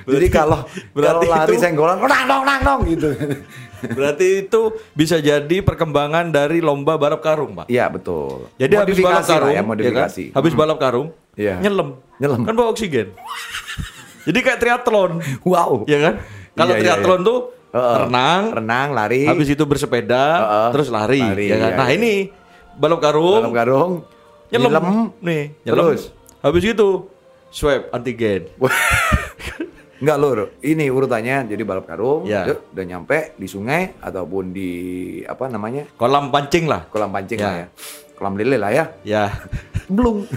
Jadi 0.07 0.27
kalau 0.27 0.63
kalau 0.93 1.21
lari 1.21 1.51
itu- 1.51 1.59
senggolan, 1.59 1.99
nang 1.99 2.23
nong 2.25 2.43
nang 2.43 2.61
nong 2.61 2.81
gitu. 2.87 3.09
Berarti 3.77 4.41
itu 4.41 4.61
bisa 4.91 5.19
jadi 5.19 5.57
perkembangan 5.59 6.31
dari 6.31 6.59
lomba 6.59 6.95
balap 6.95 7.19
karung, 7.19 7.53
Pak. 7.53 7.67
Iya 7.67 7.85
betul. 7.87 8.47
Jadi 8.55 8.73
habis 8.73 8.95
balap 8.97 9.19
lah 9.19 9.27
karung, 9.27 9.51
ya, 9.51 9.55
ya 9.55 9.63
modifikasi. 9.63 10.23
kan? 10.25 10.35
habis 10.35 10.53
balap 10.53 10.77
karung, 10.77 11.07
Iya. 11.35 11.59
nyelam, 11.59 11.99
Nyelam. 12.17 12.41
kan 12.41 12.53
bawa 12.53 12.71
oksigen. 12.71 13.13
Jadi 14.23 14.39
kayak 14.41 14.59
triathlon, 14.59 15.11
Wow. 15.43 15.85
ya 15.85 15.99
kan? 16.01 16.13
Kalau 16.51 16.73
Iya, 16.73 16.79
iya, 16.79 16.83
triathlon 16.89 17.21
tuh 17.21 17.39
Heeh. 17.69 17.97
renang, 18.01 18.43
renang, 18.53 18.87
lari, 18.91 19.23
habis 19.23 19.47
itu 19.47 19.61
bersepeda, 19.61 20.23
Heeh. 20.41 20.69
terus 20.71 20.87
lari, 20.87 21.21
Lari, 21.21 21.45
ya 21.45 21.57
kan? 21.57 21.69
iya, 21.69 21.77
Nah 21.77 21.87
iya. 21.87 21.95
ini 21.95 22.13
balap 22.73 22.99
karung, 22.99 23.43
balap 23.43 23.55
karung, 23.55 23.91
nyelam, 24.47 24.71
nyelam. 24.73 24.85
nih, 25.19 25.43
nyelam. 25.61 25.83
Terus? 25.85 26.01
Habis 26.39 26.63
itu 26.65 26.87
swab 27.49 27.91
antigen. 27.91 28.49
Enggak 29.97 30.17
lur, 30.21 30.39
ini 30.61 30.85
urutannya 30.87 31.49
jadi 31.49 31.63
balap 31.65 31.89
karung, 31.89 32.29
Iya. 32.29 32.53
yuk, 32.53 32.59
udah 32.69 32.85
nyampe 32.85 33.33
di 33.33 33.47
sungai 33.49 33.97
ataupun 33.97 34.53
di 34.53 34.69
apa 35.25 35.49
namanya 35.49 35.89
Kolam 35.97 36.29
pancing 36.29 36.69
lah, 36.69 36.85
kolam 36.87 37.09
pancing 37.09 37.41
Ya. 37.41 37.45
lah 37.49 37.55
ya, 37.57 37.67
kolam 38.13 38.37
lele 38.37 38.61
lah 38.61 38.69
ya, 38.69 38.85
ya. 39.01 39.23
belum. 39.89 40.29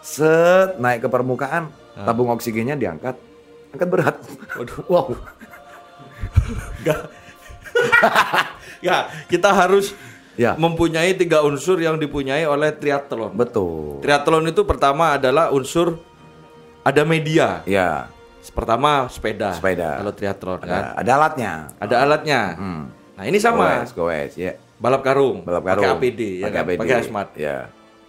Set 0.00 0.80
naik 0.80 1.04
ke 1.04 1.08
permukaan, 1.08 1.68
Ah. 1.92 2.08
tabung 2.08 2.32
oksigennya 2.32 2.74
diangkat, 2.74 3.12
angkat 3.76 3.88
berat. 3.88 4.16
Waduh. 4.56 4.80
Wow. 4.92 5.06
Ya, 8.80 9.08
kita 9.32 9.52
harus 9.52 9.92
Ya. 10.34 10.58
mempunyai 10.58 11.14
tiga 11.14 11.46
unsur 11.46 11.78
yang 11.78 11.94
dipunyai 11.94 12.42
oleh 12.42 12.74
triathlon. 12.74 13.36
Betul. 13.38 14.02
Triathlon 14.02 14.50
itu 14.50 14.66
pertama 14.66 15.14
adalah 15.14 15.54
unsur 15.54 15.94
ada 16.82 17.06
media. 17.06 17.62
Ya, 17.70 18.10
Pertama 18.50 19.08
sepeda. 19.08 19.56
Sepeda. 19.56 20.02
Kalau 20.02 20.12
triathlon 20.12 20.60
kan. 20.60 20.68
ada, 20.68 20.80
ada 21.00 21.10
alatnya. 21.16 21.52
Ada 21.80 21.94
alatnya. 22.04 22.40
Hmm. 22.58 22.82
Nah, 23.14 23.24
ini 23.24 23.38
sama. 23.40 23.86
Goes, 23.86 23.92
goes, 23.94 24.32
ya. 24.36 24.52
Balap 24.76 25.00
karung. 25.00 25.46
Balap 25.46 25.64
karung. 25.64 25.84
Pakai 25.86 25.96
APD 25.96 26.20
ya 26.42 26.44
Pakai 26.50 26.52
kan? 26.52 26.64
APD. 26.66 26.78
Pakai 26.82 26.94
hazmat. 27.00 27.28
Ya. 27.38 27.56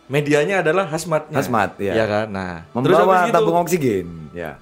Medianya 0.06 0.56
adalah 0.62 0.86
hazmatnya. 0.86 1.36
Hazmat, 1.38 1.72
ya. 1.80 1.94
Iya 1.96 2.06
kan? 2.06 2.27
Nah, 2.30 2.54
terus 2.68 2.98
Membawa 3.00 3.25
itu- 3.25 3.34
tabung 3.34 3.58
oksigen. 3.58 4.08
Ya. 4.34 4.58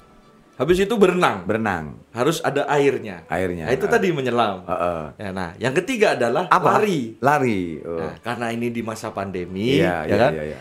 Habis 0.53 0.85
itu 0.85 0.93
berenang. 0.95 1.49
berenang, 1.49 1.97
Harus 2.13 2.37
ada 2.39 2.69
airnya. 2.69 3.25
airnya. 3.25 3.65
Nah, 3.67 3.73
itu 3.73 3.89
tadi 3.89 4.13
menyelam. 4.13 4.61
Heeh. 4.63 5.01
Ya, 5.17 5.29
nah, 5.33 5.49
yang 5.57 5.73
ketiga 5.73 6.13
adalah 6.13 6.45
Apa? 6.45 6.77
lari. 6.77 7.17
Lari. 7.17 7.81
Oh. 7.81 7.97
Nah, 7.97 8.13
karena 8.21 8.53
ini 8.53 8.69
di 8.69 8.85
masa 8.85 9.09
pandemi, 9.09 9.81
Iya, 9.81 10.05
ya 10.05 10.07
iya, 10.07 10.15
kan? 10.21 10.31
iya, 10.31 10.43
iya. 10.53 10.59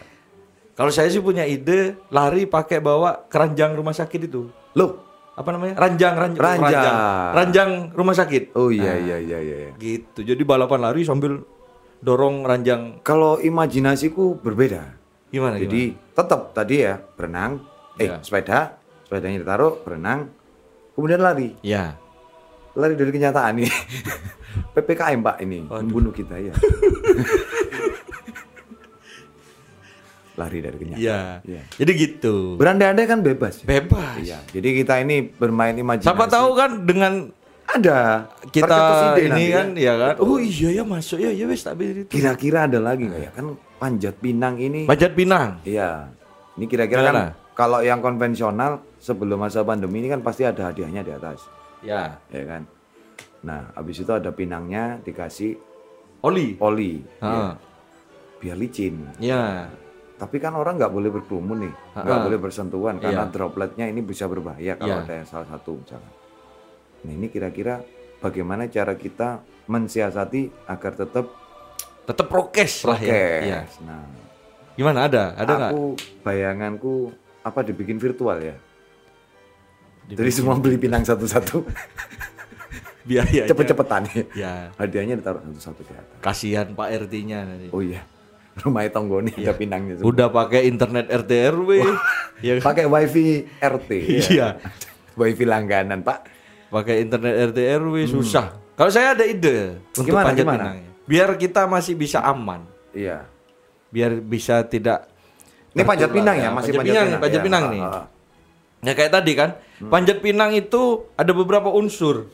Kalau 0.73 0.89
saya 0.89 1.13
sih 1.13 1.21
punya 1.21 1.45
ide 1.45 2.01
lari 2.09 2.49
pakai 2.49 2.81
bawa 2.81 3.29
keranjang 3.29 3.77
rumah 3.77 3.93
sakit 3.93 4.33
itu. 4.33 4.49
Loh, 4.75 4.91
Apa 5.33 5.49
namanya? 5.49 5.75
Ranjang, 5.75 6.13
ranjang, 6.15 6.41
Ranjang. 6.41 6.61
ranjang, 6.61 6.97
ranjang 7.33 7.71
rumah 7.91 8.13
sakit. 8.13 8.53
oh 8.53 8.69
iya 8.69 8.93
Nah, 8.93 8.97
iya 9.01 9.17
iya 9.19 9.39
iya. 9.41 9.57
iya. 9.59 9.71
Gitu. 9.75 10.21
Jadi 10.23 10.43
balapan 10.43 10.81
lari 10.83 11.03
sambil 11.03 11.41
dorong 11.99 12.45
ranjang. 12.45 13.01
Kalau 13.01 13.39
imajinasiku 13.39 14.37
berbeda. 14.37 14.93
Gimana? 15.29 15.57
Jadi 15.57 15.97
tetap 16.11 16.53
tadi 16.53 16.85
ya 16.85 17.01
berenang, 17.01 17.65
eh 17.97 18.07
Ya. 18.07 18.21
sepeda, 18.21 18.77
sepedanya 19.03 19.41
ditaruh, 19.41 19.81
berenang, 19.81 20.29
kemudian 20.93 21.19
lari. 21.19 21.57
gimana? 21.57 21.65
Ya. 21.65 21.85
Lari 22.73 22.93
dari 22.93 23.09
kenyataan 23.09 23.57
ini. 23.57 23.73
PPKM 24.75 25.21
Pak 25.23 25.37
ini 25.41 25.65
membunuh 25.65 26.13
kita 26.13 26.37
ya. 26.37 26.53
lari 30.33 30.59
dari 30.65 30.77
kenyataan. 30.81 31.03
Iya. 31.03 31.21
Iya. 31.45 31.63
Jadi 31.77 31.91
gitu. 31.95 32.57
Berandai-andai 32.57 33.05
kan 33.05 33.21
bebas. 33.21 33.63
ya? 33.63 33.67
Bebas. 33.69 34.17
Iya. 34.21 34.39
Jadi 34.49 34.69
kita 34.81 34.95
ini 35.01 35.29
bermain 35.29 35.77
imajinasi. 35.77 36.09
Siapa 36.09 36.25
tahu 36.27 36.57
kan 36.57 36.71
dengan 36.89 37.29
ada 37.63 38.29
kita 38.53 38.69
tercetus 38.69 39.01
ide 39.17 39.23
ini 39.23 39.29
nanti 39.29 39.45
kan 39.53 39.67
ya 39.77 39.95
kan. 39.97 40.15
Oh 40.21 40.37
iya 40.37 40.69
ya 40.81 40.83
masuk 40.85 41.19
ya 41.21 41.31
ya 41.33 41.45
wes 41.49 41.63
tapi 41.63 41.83
itu. 41.93 42.09
Kira-kira 42.09 42.65
ada 42.65 42.81
lagi 42.81 43.09
nggak 43.09 43.23
ya? 43.23 43.31
Kan 43.33 43.47
panjat 43.77 44.15
pinang 44.19 44.57
ini. 44.57 44.85
Panjat 44.85 45.13
Pinang. 45.13 45.61
Iya. 45.65 46.09
Ini 46.57 46.65
kira-kira 46.69 47.01
kan 47.09 47.17
kalau 47.53 47.81
yang 47.81 48.01
konvensional 48.01 48.81
sebelum 48.97 49.41
masa 49.41 49.65
pandemi 49.65 50.01
ini 50.01 50.09
kan 50.09 50.21
pasti 50.21 50.45
ada 50.45 50.69
hadiahnya 50.73 51.05
di 51.05 51.13
atas, 51.13 51.45
Ya. 51.85 52.17
ya 52.29 52.45
kan. 52.49 52.63
Nah, 53.43 53.75
habis 53.75 53.99
itu 53.99 54.09
ada 54.09 54.31
pinangnya 54.31 54.97
dikasih 55.03 55.59
Oli. 56.23 56.55
oli, 56.63 57.03
ya, 57.19 57.27
Heeh. 57.27 57.53
biar 58.39 58.57
licin. 58.57 58.95
Ya. 59.19 59.67
Tapi 60.23 60.39
kan 60.39 60.55
orang 60.55 60.79
nggak 60.79 60.93
boleh 60.93 61.11
berkerumun 61.11 61.67
nih, 61.67 61.75
nggak 61.97 62.21
boleh 62.23 62.39
bersentuhan 62.39 62.95
karena 62.97 63.27
Iya. 63.27 63.33
dropletnya 63.33 63.91
ini 63.91 64.01
bisa 64.01 64.31
berbahaya 64.31 64.79
kalau 64.79 64.95
Iya. 64.95 65.03
ada 65.03 65.15
yang 65.19 65.27
salah 65.27 65.49
satu 65.49 65.83
misalkan. 65.83 66.15
Nah 67.03 67.13
ini 67.13 67.27
kira-kira 67.27 67.83
bagaimana 68.19 68.71
cara 68.71 68.95
kita 68.95 69.43
mensiasati 69.67 70.47
agar 70.65 70.95
tetap 70.95 71.27
Tetap 72.03 72.27
prokes 72.27 72.83
lah 72.85 72.99
ya. 72.99 73.11
prokes. 73.11 73.43
Iya. 73.43 73.61
Nah, 73.83 74.03
Gimana 74.73 74.99
ada? 75.05 75.35
Ada 75.35 75.53
nggak? 75.53 75.71
aku 75.71 75.83
bayanganku 76.21 76.95
apa 77.43 77.61
dibikin 77.61 77.99
virtual 77.99 78.39
ya? 78.39 78.55
Jadi 80.05 80.31
semua 80.31 80.55
beli 80.57 80.79
pinang 80.79 81.03
satu-satu, 81.03 81.63
Biaya. 83.03 83.47
cepet-cepetan 83.47 84.03
ya. 84.09 84.23
Ya. 84.35 84.53
Hadiahnya 84.77 85.19
ditaruh 85.19 85.43
satu-satu 85.43 85.81
di 85.83 85.93
atas. 85.93 86.17
Kasihan 86.21 86.71
Pak 86.71 86.89
RT-nya 87.07 87.39
nanti. 87.43 87.67
Oh 87.71 87.83
iya, 87.83 88.03
rumah 88.63 88.85
tanggo 88.93 89.25
nih 89.25 89.33
ada 89.49 89.55
pinangnya. 89.57 89.95
semua. 89.97 90.09
Udah 90.13 90.29
pakai 90.29 90.69
internet 90.69 91.09
RT 91.09 91.31
RW. 91.57 91.71
ya 92.45 92.53
kan? 92.61 92.65
Pakai 92.69 92.85
wifi 92.85 93.49
RT. 93.59 93.91
ya. 93.97 94.21
Iya. 94.29 94.49
wifi 95.17 95.45
langganan 95.45 96.05
Pak. 96.05 96.19
Pakai 96.69 97.05
internet 97.05 97.53
RT 97.53 97.59
RW 97.81 97.97
susah. 98.09 98.53
Kalau 98.73 98.89
saya 98.89 99.13
ada 99.13 99.25
ide 99.25 99.81
untuk 99.97 100.13
Gimana, 100.13 100.33
panjat 100.33 100.45
gimana? 100.45 100.65
pinangnya. 100.65 100.91
Biar 101.05 101.29
kita 101.37 101.69
masih 101.69 101.95
bisa 101.97 102.25
aman. 102.25 102.65
Iya. 102.93 103.29
Biar 103.93 104.17
bisa 104.21 104.65
tidak 104.65 105.09
Ini 105.73 105.89
panjat 105.89 106.13
pinang 106.13 106.37
ya, 106.37 106.53
masih 106.53 106.73
panjat 106.77 106.77
panjat 106.77 106.93
pinang, 106.93 107.07
pinang. 107.09 107.21
panjat 107.21 107.41
Ya, 107.41 107.45
pinang 107.45 107.63
ha, 107.63 107.71
nih. 107.73 107.83
Ya 108.83 108.93
kayak 108.93 109.13
tadi 109.15 109.33
kan, 109.33 109.51
panjat 109.89 110.19
pinang 110.21 110.51
itu 110.53 110.83
ada 111.17 111.33
beberapa 111.33 111.73
unsur. 111.73 112.29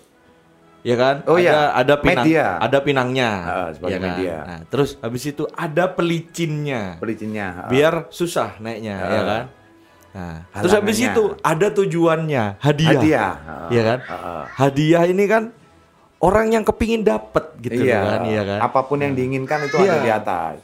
Ya 0.86 0.94
kan? 0.94 1.26
Oh 1.26 1.34
ada, 1.34 1.42
iya, 1.42 1.58
ada 1.74 1.94
pinang, 1.98 2.24
media. 2.24 2.46
ada 2.56 2.78
pinangnya. 2.78 3.30
Ah, 3.42 3.68
sebagai 3.74 3.92
ya 3.92 3.98
kan? 3.98 4.06
media. 4.14 4.36
Nah, 4.46 4.60
terus 4.70 4.90
habis 4.98 5.22
itu 5.26 5.44
ada 5.50 5.84
pelicinnya. 5.90 6.96
Pelicinnya. 7.02 7.46
ha. 7.50 7.62
Biar 7.66 8.06
susah 8.08 8.56
naiknya, 8.62 8.94
Ah. 8.96 9.10
ya 9.10 9.22
kan? 9.26 9.44
Nah, 10.08 10.36
terus 10.54 10.72
habis 10.72 10.98
itu 10.98 11.22
ada 11.42 11.66
tujuannya, 11.68 12.44
hadiah. 12.58 12.90
Hadiah. 12.94 13.32
Iya 13.68 13.82
kan? 13.84 13.98
Ha, 14.06 14.16
ha. 14.16 14.32
Hadiah 14.56 15.04
ini 15.04 15.24
kan 15.26 15.42
orang 16.18 16.46
yang 16.50 16.64
kepingin 16.64 17.02
dapet 17.02 17.44
gitu 17.60 17.82
iya. 17.84 18.02
kan, 18.02 18.20
iya 18.24 18.42
kan? 18.42 18.58
Apa 18.62 18.80
pun 18.82 18.98
yang 18.98 19.14
diinginkan 19.14 19.66
itu 19.66 19.76
Iya. 19.78 19.92
ada 19.92 19.98
di 20.00 20.10
atas. 20.10 20.56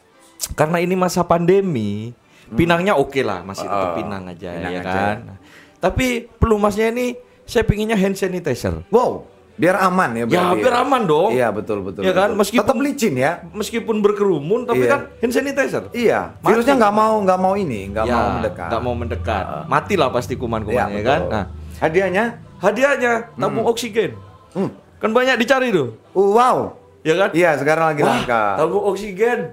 Karena 0.54 0.78
ini 0.78 0.94
masa 0.94 1.22
pandemi, 1.22 2.10
pinangnya 2.50 2.94
oke 2.94 3.18
lah, 3.20 3.42
masih 3.42 3.66
tetap 3.66 3.90
Oh, 3.90 3.96
pinang 3.96 4.26
aja 4.26 4.50
pinang 4.52 4.72
ya 4.72 4.80
aja. 4.80 4.90
kan. 4.90 5.16
Nah, 5.26 5.38
Tapi 5.78 6.06
pelumasnya 6.40 6.88
ini 6.88 7.12
saya 7.44 7.60
pinginnya 7.62 7.92
hand 7.92 8.16
sanitizer. 8.16 8.80
Wow, 8.88 9.28
biar 9.54 9.76
aman 9.78 10.10
ya 10.12 10.18
Ya, 10.18 10.26
berarti. 10.26 10.60
biar 10.60 10.74
aman 10.82 11.02
dong. 11.04 11.30
Iya, 11.30 11.48
betul 11.48 11.78
betul. 11.80 12.02
Ya 12.02 12.10
kan? 12.10 12.34
betul. 12.34 12.38
Meskipun- 12.42 12.66
tetap 12.66 12.76
licin 12.82 13.14
ya. 13.14 13.32
Meskipun 13.50 13.96
berkerumun 14.02 14.60
tapi 14.66 14.82
Iya. 14.82 14.90
kan 14.90 15.00
hand 15.18 15.32
sanitizer. 15.32 15.82
Iya, 15.90 16.34
Mati. 16.34 16.46
virusnya 16.50 16.74
nggak 16.76 16.94
mau 16.94 17.14
nggak 17.22 17.38
mau 17.38 17.54
ini, 17.54 17.80
nggak 17.88 18.04
ya, 18.04 18.12
mau 18.12 18.28
mendekat. 18.34 18.68
nggak 18.68 18.82
mau 18.82 18.94
mendekat. 18.94 19.44
Matilah 19.66 20.08
pasti 20.10 20.34
kuman-kumannya 20.34 20.90
Iya, 20.92 20.98
ya 20.98 21.02
kan. 21.06 21.20
Nah, 21.30 21.44
hadiahnya, 21.78 22.24
hadiahnya 22.58 23.12
tabung 23.34 23.66
oksigen. 23.66 24.10
hmm. 24.52 24.70
Kan 24.98 25.10
banyak 25.12 25.36
dicari 25.36 25.68
tuh. 25.68 26.00
Uh, 26.12 26.32
wow. 26.32 26.56
Ya 27.04 27.14
kan? 27.14 27.30
Iya, 27.30 27.50
sekarang 27.54 27.92
lagi 27.92 28.00
Wah, 28.00 28.10
langka. 28.16 28.42
tabung 28.56 28.84
oksigen 28.88 29.52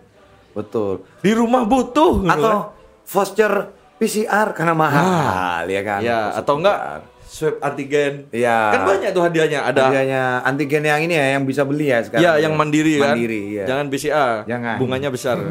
Betul. 0.51 1.03
di 1.19 1.31
rumah 1.31 1.61
butuh 1.61 2.23
gitu 2.23 2.31
kan. 2.31 2.39
Atau 2.39 2.57
voucher 3.05 3.53
PCR 3.99 4.47
karena 4.51 4.73
mahal, 4.73 5.67
ya 5.67 5.81
kan? 5.83 5.99
ya 6.01 6.33
atau 6.33 6.57
enggak 6.57 6.73
PCR. 6.73 7.01
Swab 7.41 7.57
antigen. 7.65 8.29
Iya. 8.29 8.77
Kan 8.77 8.81
banyak 8.85 9.09
tuh 9.09 9.25
hadiahnya. 9.25 9.65
Ada 9.65 9.89
Hadiahnya 9.89 10.45
antigen 10.45 10.85
yang 10.85 11.01
ini 11.01 11.17
ya, 11.17 11.25
yang 11.33 11.49
bisa 11.49 11.65
beli 11.65 11.89
ya 11.89 12.05
sekarang. 12.05 12.21
ya 12.21 12.37
yang 12.37 12.53
mandiri 12.53 13.01
kan. 13.01 13.17
Mandiri, 13.17 13.57
iya. 13.57 13.65
Jangan 13.65 13.89
BCA. 13.89 14.45
Jangan. 14.45 14.77
Bunganya 14.77 15.09
besar. 15.09 15.41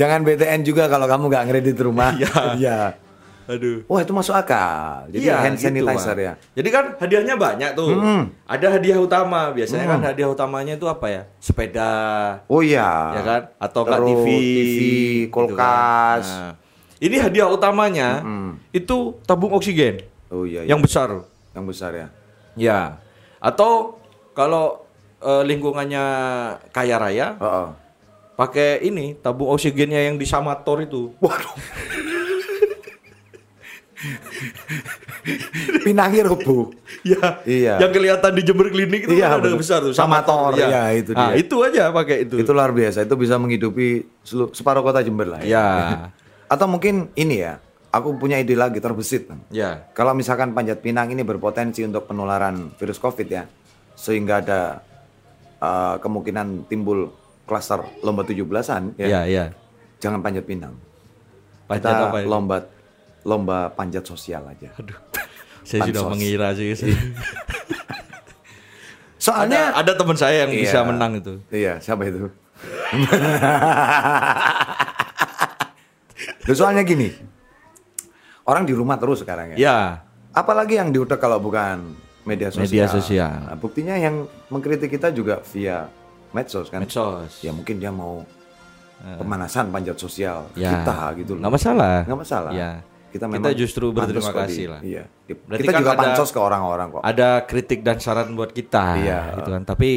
Jangan 0.00 0.24
BTN 0.24 0.60
juga 0.66 0.88
kalau 0.90 1.06
kamu 1.06 1.30
nggak 1.30 1.44
ngredit 1.46 1.78
rumah. 1.78 2.10
Iya. 2.16 2.58
Iya. 2.58 2.80
Aduh. 3.42 3.82
Wah 3.90 4.00
itu 4.00 4.14
masuk 4.14 4.38
akal. 4.38 5.10
Jadi 5.10 5.26
hand 5.26 5.58
gitu, 5.58 5.66
sanitizer 5.68 6.14
Pak. 6.14 6.24
ya. 6.24 6.32
Jadi 6.54 6.68
kan 6.70 6.84
hadiahnya 6.96 7.34
banyak 7.34 7.70
tuh. 7.74 7.90
Hmm. 7.90 8.30
Ada 8.46 8.78
hadiah 8.78 8.98
utama. 9.02 9.50
Biasanya 9.50 9.86
kan 9.90 10.00
hadiah 10.00 10.30
utamanya 10.30 10.78
itu 10.78 10.86
apa 10.86 11.06
ya? 11.10 11.22
Sepeda. 11.42 11.92
Oh 12.46 12.62
iya. 12.62 13.18
ya 13.18 13.22
kan? 13.26 13.42
Atau 13.58 13.82
Terus 13.82 14.06
TV, 14.06 14.26
TV, 14.30 14.78
gitu 15.26 15.34
kulkas. 15.34 16.26
kan. 16.26 16.38
Nah, 16.38 16.61
ini 17.02 17.18
hadiah 17.18 17.50
utamanya 17.50 18.22
itu 18.70 19.18
tabung 19.22 19.50
oksigen 19.52 20.06
Oh 20.30 20.46
iya. 20.46 20.62
yang 20.64 20.80
besar. 20.80 21.12
yang 21.52 21.66
besar 21.66 21.92
ya. 21.92 22.08
Ya. 22.56 22.80
Atau 23.36 24.00
kalau 24.32 24.88
eh, 25.20 25.44
lingkungannya 25.44 26.04
kaya 26.72 26.96
raya, 26.96 27.36
Heeh. 27.36 27.68
pakai 28.32 28.80
ini 28.80 29.12
tabung 29.14 29.52
oksigennya 29.52 30.00
yang 30.00 30.16
di 30.16 30.24
Samator 30.24 30.80
itu. 30.80 31.12
Waduh. 31.20 31.52
Pinangnya 35.84 36.26
rubuh. 36.26 36.72
Ya, 37.02 37.42
Iya. 37.42 37.78
yang 37.78 37.92
kelihatan 37.92 38.32
di 38.32 38.42
Jember 38.42 38.70
Klinik 38.70 39.04
itu 39.04 39.14
Iya, 39.14 39.36
kan 39.36 39.42
ada 39.42 39.54
besar 39.54 39.78
tuh 39.82 39.92
Samator, 39.92 40.54
Iya. 40.54 40.66
iya, 40.66 40.82
itu 40.96 41.10
Nah, 41.12 41.30
dia. 41.30 41.38
itu 41.38 41.56
aja 41.60 41.82
pakai 41.90 42.16
itu. 42.24 42.34
Itu 42.38 42.50
luar 42.50 42.70
biasa. 42.70 43.02
Itu 43.02 43.14
bisa 43.14 43.36
menghidupi 43.36 44.06
separuh 44.52 44.80
kota 44.80 45.02
Jember 45.02 45.28
lah. 45.28 45.40
Ya. 45.42 45.66
Atau 46.52 46.68
mungkin 46.68 47.08
ini 47.16 47.40
ya. 47.40 47.56
Aku 47.88 48.16
punya 48.16 48.36
ide 48.36 48.52
lagi 48.52 48.80
terbesit. 48.80 49.28
Ya. 49.48 49.88
Kalau 49.92 50.12
misalkan 50.12 50.52
panjat 50.52 50.80
pinang 50.80 51.08
ini 51.08 51.20
berpotensi 51.20 51.84
untuk 51.84 52.04
penularan 52.04 52.72
virus 52.76 52.96
COVID 52.96 53.28
ya, 53.28 53.44
sehingga 53.92 54.40
ada 54.40 54.80
uh, 55.60 56.00
kemungkinan 56.00 56.68
timbul 56.68 57.12
klaster 57.44 57.84
lomba 58.00 58.24
17-an 58.24 58.96
ya, 58.96 59.06
Ya, 59.08 59.20
ya. 59.28 59.44
jangan 60.00 60.24
panjat 60.24 60.48
pinang. 60.48 60.72
Panjat 61.68 61.84
Kita 61.84 62.08
apa 62.08 62.18
lomba 62.24 62.56
lomba 63.28 63.68
panjat 63.76 64.08
sosial 64.08 64.40
aja. 64.48 64.72
Aduh. 64.80 64.96
Saya 65.68 65.84
sudah 65.92 66.00
Pansos. 66.08 66.12
mengira 66.16 66.48
sih. 66.56 66.72
Soalnya 69.20 69.70
ada 69.76 69.84
ada 69.84 69.92
teman 69.94 70.16
saya 70.16 70.48
yang 70.48 70.52
Iya. 70.56 70.60
bisa 70.64 70.78
menang 70.82 71.12
itu. 71.20 71.38
Iya, 71.52 71.76
siapa 71.78 72.08
itu? 72.08 72.26
Loh, 76.42 76.56
soalnya 76.56 76.82
gini, 76.82 77.08
orang 78.44 78.64
di 78.64 78.72
rumah 78.72 78.96
terus 78.96 79.22
sekarang 79.22 79.54
ya. 79.54 79.56
Ya. 79.56 79.78
Apalagi 80.32 80.74
yang 80.74 80.90
diutek 80.90 81.16
kalau 81.16 81.38
bukan 81.38 81.92
media 82.24 82.48
sosial. 82.48 82.66
Media 82.66 82.86
sosial. 82.86 83.34
Nah, 83.44 83.56
buktinya 83.56 83.94
yang 83.94 84.22
mengkritik 84.48 84.88
kita 84.88 85.10
juga 85.10 85.38
via 85.44 85.86
medsos 86.32 86.66
kan. 86.66 86.82
Medsos. 86.82 87.38
Ya 87.40 87.52
mungkin 87.52 87.76
dia 87.76 87.90
mau 87.90 88.24
pemanasan 89.02 89.68
panjat 89.68 89.98
sosial 89.98 90.46
Ya. 90.54 90.72
kita 90.72 90.96
gitu 91.18 91.34
loh. 91.34 91.42
Nggak 91.42 91.54
masalah. 91.54 91.96
Nggak 92.06 92.20
masalah. 92.20 92.52
Ya. 92.52 92.72
Kita, 93.12 93.28
Kita 93.28 93.52
justru 93.52 93.92
berterima 93.92 94.24
di- 94.24 94.38
kasih 94.40 94.66
lah. 94.72 94.80
Iya. 94.80 95.04
Berarti 95.28 95.60
kita 95.60 95.68
kan 95.70 95.80
juga 95.84 95.92
ada- 95.92 96.00
pansos 96.00 96.30
ke 96.32 96.40
orang-orang 96.40 96.86
kok. 96.88 97.02
Ada 97.04 97.28
kritik 97.44 97.84
dan 97.84 98.00
saran 98.00 98.32
buat 98.32 98.50
kita 98.50 98.84
Iya. 98.96 99.18
gitu 99.36 99.50
kan. 99.52 99.62
Tapi 99.68 99.90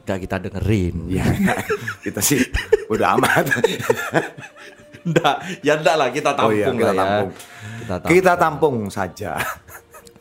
gak 0.00 0.18
kita 0.24 0.36
dengerin. 0.40 0.96
Iya. 1.06 1.24
kita 2.06 2.24
sih 2.24 2.40
udah 2.88 3.20
amat. 3.20 3.44
Enggak, 5.02 5.36
ya 5.60 5.74
enggak 5.74 5.96
lah 5.96 6.08
kita 6.08 6.30
tampung 6.32 6.48
Oh 6.48 6.54
iya, 6.54 6.66
kita 6.68 6.84
lah 6.84 6.94
ya. 6.94 7.00
tampung. 7.00 7.30
Kita 7.32 7.94
tampung. 7.94 8.10
Kita 8.10 8.32
tampung 8.36 8.76
saja. 8.88 9.30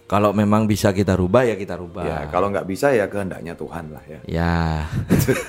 Kalau 0.05 0.31
memang 0.31 0.65
bisa 0.65 0.91
kita 0.91 1.13
rubah 1.13 1.41
ya 1.41 1.55
kita 1.55 1.73
rubah. 1.73 2.03
ya, 2.03 2.17
kalau 2.27 2.49
nggak 2.49 2.65
bisa 2.65 2.91
ya 2.91 3.07
kehendaknya 3.07 3.53
Tuhan 3.53 3.85
lah 3.89 4.03
ya. 4.05 4.19
Ya. 4.25 4.55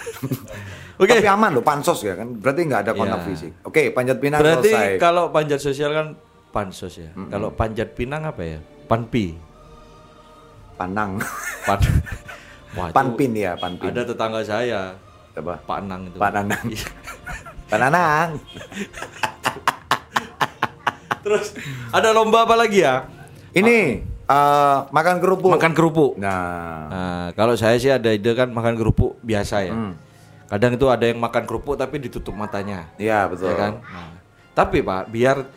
Oke. 1.03 1.19
Tapi 1.19 1.27
aman 1.27 1.51
loh 1.51 1.63
pansos 1.63 1.99
ya 2.01 2.15
kan. 2.15 2.31
Berarti 2.33 2.61
nggak 2.63 2.81
ada 2.81 2.93
kontak 2.93 3.19
Ya. 3.19 3.27
fisik. 3.27 3.53
Oke, 3.63 3.91
panjat 3.91 4.17
pinang 4.17 4.39
Berarti 4.39 4.71
selesai. 4.71 5.03
kalau 5.03 5.29
panjat 5.29 5.59
sosial 5.59 5.91
kan 5.91 6.07
pansos 6.49 6.95
ya. 6.95 7.11
Kalau 7.27 7.51
panjat 7.51 7.91
pinang 7.91 8.23
apa 8.23 8.43
ya? 8.47 8.59
Panpi. 8.87 9.35
Panang. 10.75 11.19
Pan. 11.65 11.81
Wah, 12.73 12.89
Panpin 12.97 13.33
ya, 13.35 13.53
panpin. 13.55 13.91
Ada 13.91 14.03
tetangga 14.07 14.41
saya, 14.43 14.95
Apa? 15.33 15.59
Pak 15.59 15.79
Nang 15.83 16.07
itu. 16.07 16.17
Pak 16.17 16.31
Nanang. 16.33 16.67
Iya. 17.73 17.75
Pak 17.75 17.81
Nanang. 17.81 18.29
Terus 21.23 21.47
ada 21.89 22.09
lomba 22.11 22.45
apa 22.45 22.53
lagi 22.55 22.83
ya? 22.83 23.07
Ini 23.51 24.03
eh, 24.27 24.79
makan 24.87 25.17
kerupuk. 25.19 25.51
Makan 25.51 25.73
kerupuk. 25.73 26.13
Nah, 26.17 26.85
Nah, 26.85 27.25
kalau 27.33 27.55
saya 27.55 27.79
sih 27.79 27.89
ada 27.89 28.11
ide 28.11 28.29
kan 28.33 28.51
makan 28.51 28.75
kerupuk 28.75 29.17
biasa 29.21 29.63
ya. 29.63 29.73
Hmm. 29.73 29.95
Kadang 30.47 30.77
itu 30.77 30.85
ada 30.87 31.09
yang 31.09 31.17
makan 31.17 31.45
kerupuk 31.45 31.75
tapi 31.75 31.97
ditutup 31.99 32.35
matanya. 32.35 32.93
iya 32.97 33.25
betul. 33.25 33.49
Ya 33.49 33.57
kan? 33.57 33.73
Nah, 33.81 34.13
tapi 34.53 34.85
Pak, 34.85 35.09
biar 35.09 35.49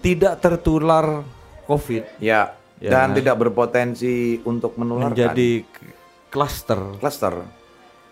tidak 0.00 0.36
tertular 0.38 1.22
COVID 1.64 2.18
Ya. 2.18 2.58
Ya. 2.76 2.90
Dan 2.90 3.14
tidak 3.14 3.38
berpotensi 3.38 4.42
untuk 4.42 4.74
menularkan. 4.74 5.14
menjadi 5.14 5.62
k- 5.62 5.94
klaster. 6.28 6.98
cluster. 6.98 7.46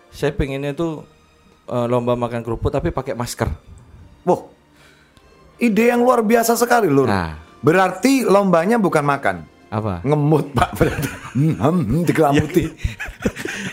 Saya 0.09 0.31
pengennya 0.31 0.71
tuh 0.73 1.03
eh, 1.67 1.87
lomba 1.87 2.17
makan 2.17 2.41
kerupuk 2.43 2.71
tapi 2.71 2.91
pakai 2.91 3.15
masker. 3.15 3.51
Wah, 4.23 4.41
ide 5.59 5.91
yang 5.91 6.03
luar 6.03 6.23
biasa 6.23 6.55
sekali 6.55 6.87
lur. 6.87 7.07
Nah. 7.07 7.39
Berarti 7.63 8.27
lombanya 8.27 8.75
bukan 8.75 9.07
makan, 9.07 9.47
Apa? 9.71 10.03
ngemut 10.03 10.51
pak 10.51 10.75
berarti. 10.79 11.09
Hmm, 11.39 11.55
hmm, 11.55 12.03
dikelamuti. 12.03 12.65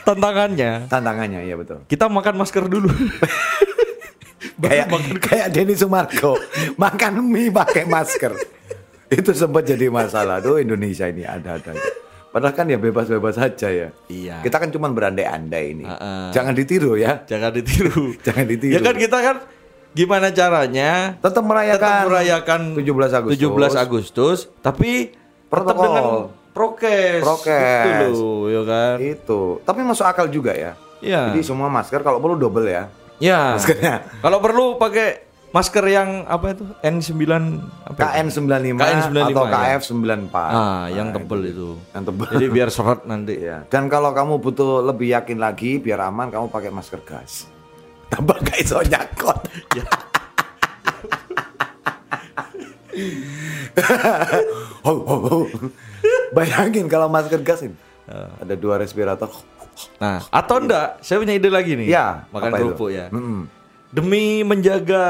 Tantangannya 0.06 0.86
Tantangannya 0.86 1.42
ya 1.46 1.58
betul. 1.58 1.82
kita 1.90 2.06
makan 2.06 2.38
masker 2.38 2.66
dulu. 2.70 2.90
Kayak 4.60 4.92
kayak 5.24 5.48
Denny 5.56 5.72
Sumargo 5.72 6.36
makan 6.76 7.24
mie 7.24 7.48
pakai 7.48 7.88
masker. 7.88 8.36
Itu 9.18 9.32
sempat 9.32 9.64
jadi 9.64 9.88
masalah 9.88 10.44
tuh 10.44 10.60
Indonesia 10.60 11.08
ini 11.08 11.24
ada-ada. 11.24 11.74
Padahal 12.30 12.54
kan 12.54 12.70
ya 12.70 12.78
bebas-bebas 12.78 13.42
saja 13.42 13.68
ya. 13.74 13.90
Iya. 14.06 14.46
Kita 14.46 14.62
kan 14.62 14.70
cuma 14.70 14.86
berandai-andai 14.94 15.66
ini. 15.74 15.86
Heeh. 15.86 16.30
Jangan 16.30 16.54
ditiru 16.54 16.94
ya. 16.94 17.26
Jangan 17.26 17.50
ditiru. 17.50 18.14
Jangan 18.26 18.46
ditiru. 18.46 18.74
Ya 18.78 18.80
kan 18.86 18.96
kita 18.96 19.18
kan 19.18 19.38
gimana 19.90 20.30
caranya 20.30 21.18
Tetap 21.18 21.42
merayakan, 21.42 21.82
tetap 21.82 22.10
merayakan 22.14 22.60
17 22.78 23.18
Agustus. 23.18 23.42
17 23.42 23.74
Agustus, 23.82 24.38
tapi 24.62 25.10
tetap 25.10 25.50
Protokol. 25.50 25.82
dengan 25.82 26.06
prokes. 26.54 27.22
Prokes. 27.26 27.86
Itu 27.90 28.06
loh, 28.14 28.42
ya 28.54 28.62
kan? 28.62 28.96
Itu. 29.02 29.42
Tapi 29.66 29.80
masuk 29.82 30.06
akal 30.06 30.30
juga 30.30 30.54
ya. 30.54 30.78
Iya. 31.02 31.34
Jadi 31.34 31.42
semua 31.42 31.66
masker 31.72 32.06
kalau 32.06 32.22
perlu 32.22 32.38
double 32.38 32.70
ya. 32.70 32.94
Ya. 33.18 33.58
Maskernya. 33.58 34.06
Kalau 34.22 34.38
perlu 34.40 34.78
pakai 34.78 35.29
masker 35.50 35.86
yang 35.90 36.10
apa 36.26 36.54
itu? 36.54 36.64
N9 36.82 37.14
apa? 37.86 37.98
itu? 37.98 38.04
KN95 38.06 38.78
KN95 38.78 39.18
atau 39.34 39.46
ya. 39.46 39.54
KF94. 39.54 40.36
Ah, 40.36 40.86
yang 40.90 41.08
Nah, 41.10 41.16
tebel 41.18 41.42
itu. 41.50 41.70
Yang 41.94 42.04
tebel. 42.14 42.26
Jadi 42.38 42.48
biar 42.50 42.70
seret 42.70 43.02
nanti. 43.06 43.34
Iya. 43.38 43.58
Dan 43.66 43.90
kalau 43.90 44.14
kamu 44.14 44.38
butuh 44.38 44.86
lebih 44.86 45.10
yakin 45.14 45.38
lagi 45.42 45.82
biar 45.82 46.06
aman 46.06 46.30
kamu 46.30 46.48
pakai 46.50 46.70
masker 46.70 47.02
gas. 47.02 47.50
Tambah 48.10 48.38
gak 48.42 48.58
iso 48.62 48.82
nyakot. 48.82 49.40
Ya. 49.78 49.86
ho, 54.86 54.94
ho, 54.94 55.16
ho. 55.24 55.38
Bayangin 56.34 56.86
kalau 56.86 57.10
masker 57.10 57.42
gas 57.42 57.66
ini. 57.66 57.78
Ah. 58.10 58.30
Ada 58.42 58.58
dua 58.58 58.78
respirator. 58.82 59.30
Nah, 60.02 60.20
atau 60.28 60.60
enggak? 60.60 61.00
Saya 61.00 61.24
punya 61.24 61.34
ide 61.38 61.48
lagi 61.48 61.78
nih. 61.80 61.88
Ya, 61.88 62.28
makan 62.36 62.52
kerupuk 62.52 62.92
ya. 62.92 63.08
Mm-mm. 63.14 63.59
Demi 63.90 64.46
menjaga 64.46 65.06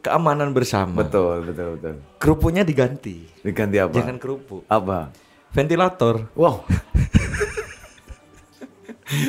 keamanan 0.00 0.54
bersama. 0.54 1.02
Betul, 1.02 1.42
betul, 1.44 1.78
betul. 1.78 1.94
Kerupuknya 2.18 2.62
diganti. 2.62 3.26
Diganti 3.42 3.76
apa? 3.78 3.94
Jangan 3.94 4.16
kerupuk. 4.18 4.62
Apa? 4.66 5.10
Ventilator. 5.50 6.30
Wow. 6.32 6.62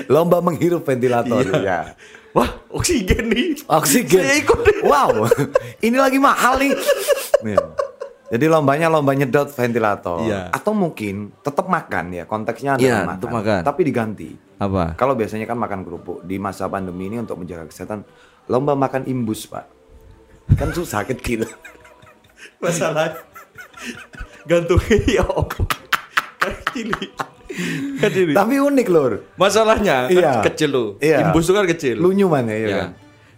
Lomba 0.07 0.39
menghirup 0.39 0.81
ventilator 0.81 1.43
Iya. 1.43 1.59
ya. 1.59 1.79
Wah, 2.31 2.49
oksigen 2.71 3.29
nih. 3.29 3.47
Oksigen. 3.67 4.23
Saya 4.23 4.37
ikut. 4.39 4.59
Wow. 4.81 5.27
Ini 5.81 5.97
lagi 5.97 6.17
mahal 6.17 6.57
nih. 6.57 6.71
Nih. 7.43 7.57
Jadi 8.33 8.45
lombanya 8.49 8.89
lomba 8.89 9.13
nyedot 9.13 9.45
ventilator. 9.47 10.23
Iya. 10.23 10.49
Atau 10.49 10.73
mungkin 10.73 11.29
tetap 11.39 11.67
makan 11.67 12.09
ya. 12.11 12.23
Konteksnya 12.25 12.79
Iya, 12.79 13.05
adalah 13.05 13.17
tetap 13.17 13.29
makan. 13.29 13.37
makan. 13.37 13.61
Tapi 13.61 13.81
diganti. 13.83 14.29
Apa? 14.57 14.95
Kalau 14.95 15.13
biasanya 15.13 15.45
kan 15.45 15.59
makan 15.59 15.83
kerupuk 15.83 16.23
di 16.23 16.39
masa 16.39 16.65
pandemi 16.65 17.11
ini 17.11 17.19
untuk 17.19 17.37
menjaga 17.37 17.67
kesehatan, 17.67 18.01
lomba 18.45 18.73
makan 18.73 19.05
imbus, 19.05 19.45
Pak. 19.45 19.65
Kan 20.53 20.71
susah 20.71 21.03
kecil. 21.03 21.47
Masalah 22.63 23.15
gantungnya 24.43 24.97
ya. 25.17 25.25
Kan 26.35 26.53
ini. 26.73 27.03
Kan 27.97 28.11
ini. 28.11 28.33
Tapi 28.33 28.53
unik, 28.57 28.87
Lur. 28.89 29.13
Masalahnya 29.35 30.07
kan 30.07 30.13
Iya. 30.13 30.33
kecil 30.43 30.69
loh. 30.69 30.87
Iya. 30.97 31.23
Imbus 31.23 31.45
itu 31.45 31.53
kan 31.53 31.65
kecil. 31.65 31.95
Lunyu 31.97 32.27
mana 32.27 32.51
ya, 32.51 32.67
Ya. 32.67 32.77
kan? 32.79 32.89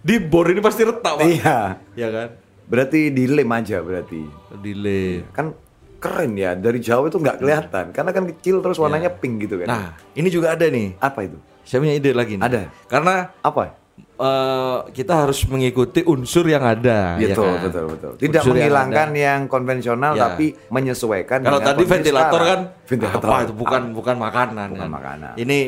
Di 0.02 0.16
bor 0.20 0.46
ini 0.48 0.62
pasti 0.62 0.82
retak, 0.82 1.18
Pak. 1.18 1.26
Iya. 1.26 1.58
Ya 1.94 2.08
kan? 2.10 2.28
Berarti 2.66 3.10
dilem 3.10 3.50
aja 3.52 3.82
berarti. 3.82 4.22
Delay. 4.58 5.22
Kan 5.30 5.54
keren 5.96 6.34
ya 6.34 6.54
dari 6.54 6.78
jauh 6.78 7.06
itu 7.06 7.18
nggak 7.18 7.42
kelihatan 7.42 7.90
karena 7.90 8.12
kan 8.14 8.30
kecil 8.30 8.62
terus 8.62 8.78
warnanya 8.78 9.10
pink 9.10 9.42
gitu 9.42 9.58
kan. 9.62 9.68
Nah, 9.68 9.86
ini 10.14 10.30
juga 10.30 10.54
ada 10.54 10.66
nih. 10.66 10.94
apa 10.98 11.26
itu? 11.26 11.38
Saya 11.66 11.82
punya 11.82 11.94
ide 11.94 12.14
lagi 12.14 12.38
nih. 12.38 12.46
Ada. 12.46 12.62
Karena 12.86 13.34
Apa? 13.42 13.74
Eh, 13.98 14.78
kita 14.92 15.14
harus 15.24 15.44
mengikuti 15.46 16.02
unsur 16.02 16.46
yang 16.46 16.62
ada. 16.62 17.16
ya 17.16 17.32
betul, 17.32 17.46
kan? 17.46 17.62
betul, 17.64 17.86
betul. 17.92 18.12
Tidak 18.16 18.42
Unsur 18.42 18.50
yang 18.50 18.58
menghilangkan 18.62 19.10
ada. 19.10 19.20
yang, 19.20 19.40
konvensional 19.46 20.14
Ya. 20.14 20.22
tapi 20.26 20.46
menyesuaikan. 20.70 21.40
Kalau 21.42 21.60
tadi 21.60 21.84
ventilator 21.84 22.42
sekarang. 22.42 22.62
kan 22.72 22.86
ventilator 22.86 23.28
apa 23.28 23.44
itu 23.44 23.54
bukan 23.54 23.82
bukan 23.92 24.16
makanan. 24.18 24.68
Bukan 24.72 24.82
kan. 24.82 24.92
makanan. 24.92 25.34
Ini 25.36 25.60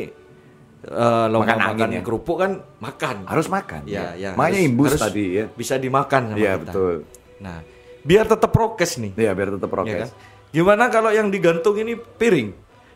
eh, 0.80 1.26
lomba 1.28 1.44
Makan 1.44 1.58
makan, 1.58 1.74
angin 1.74 1.90
ya. 1.90 2.02
kerupuk 2.02 2.36
kan 2.38 2.52
makan. 2.78 3.16
harus 3.26 3.46
makan. 3.48 3.80
Ya, 3.84 4.14
ya. 4.14 4.30
Makanya 4.32 4.58
harus- 4.58 4.68
imbus 4.70 4.88
harus 4.92 5.02
tadi 5.02 5.24
ya. 5.34 5.44
Bisa 5.50 5.74
dimakan 5.76 6.22
sama 6.28 6.38
Iya 6.38 6.52
kita. 6.54 6.62
betul. 6.64 6.94
Nah, 7.38 7.58
biar 8.00 8.24
tetap 8.24 8.50
prokes 8.50 8.92
nih. 8.96 9.12
Iya 9.14 9.30
biar 9.34 9.48
tetap 9.52 9.68
ya 9.68 9.74
prokes. 9.74 10.00
kan? 10.00 10.10
Gimana 10.48 10.88
kalau 10.88 11.10
yang 11.10 11.28
digantung 11.28 11.76
ini 11.76 11.92
piring? 11.94 12.48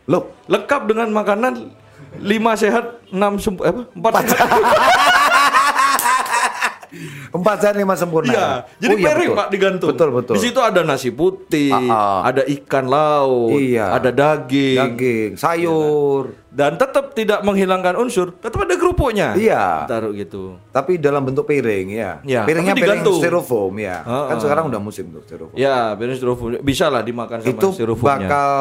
Loh, 0.03 0.35
Lengkap 0.45 0.81
dengan 0.85 1.07
makanan 1.11 1.53
lima 2.17 2.53
sehat, 2.53 2.85
enam 3.07 3.37
semp 3.37 3.57
apa? 3.59 3.81
Empat 3.89 4.23
sehat. 4.27 4.49
empat 7.33 7.57
sehat 7.57 7.73
lima 7.73 7.97
sempurna. 7.97 8.29
Iya, 8.29 8.47
jadi 8.77 8.93
Oh, 8.93 8.99
iya, 8.99 9.07
piring 9.07 9.25
betul. 9.27 9.39
Pak 9.39 9.47
digantung. 9.49 9.89
Betul 9.89 10.09
betul. 10.13 10.33
Di 10.37 10.41
situ 10.43 10.59
ada 10.61 10.81
nasi 10.83 11.09
putih, 11.09 11.73
Ah, 11.73 11.89
ah. 11.89 12.19
ada 12.23 12.45
ikan 12.45 12.85
laut, 12.85 13.57
Iya. 13.57 13.89
ada 13.91 14.13
daging, 14.13 14.77
Daging, 14.93 15.29
sayur. 15.33 16.37
dan 16.47 16.77
tetap 16.77 17.17
tidak 17.17 17.41
menghilangkan 17.41 17.97
unsur, 17.97 18.29
tetap 18.31 18.61
ada 18.61 18.77
kerupuknya. 18.77 19.33
Iya. 19.33 19.89
Taruh 19.89 20.13
gitu. 20.13 20.61
Tapi 20.69 21.01
dalam 21.01 21.25
bentuk 21.25 21.43
piring 21.43 21.87
ya. 21.89 22.11
Ya, 22.21 22.45
Piringnya 22.45 22.77
piring 22.77 23.01
digantung. 23.01 23.17
styrofoam 23.17 23.73
ya. 23.81 24.05
Ah, 24.05 24.29
kan 24.29 24.37
ah. 24.37 24.39
sekarang 24.39 24.63
udah 24.69 24.77
musim 24.77 25.09
tuh 25.09 25.25
styrofoam. 25.25 25.57
Ya, 25.57 25.97
piring 25.97 26.13
styrofoam 26.13 26.61
bisa 26.61 26.85
lah 26.87 27.01
dimakan 27.01 27.41
sama 27.41 27.49
itu 27.49 27.67
styrofoamnya. 27.73 28.29
bakal 28.29 28.53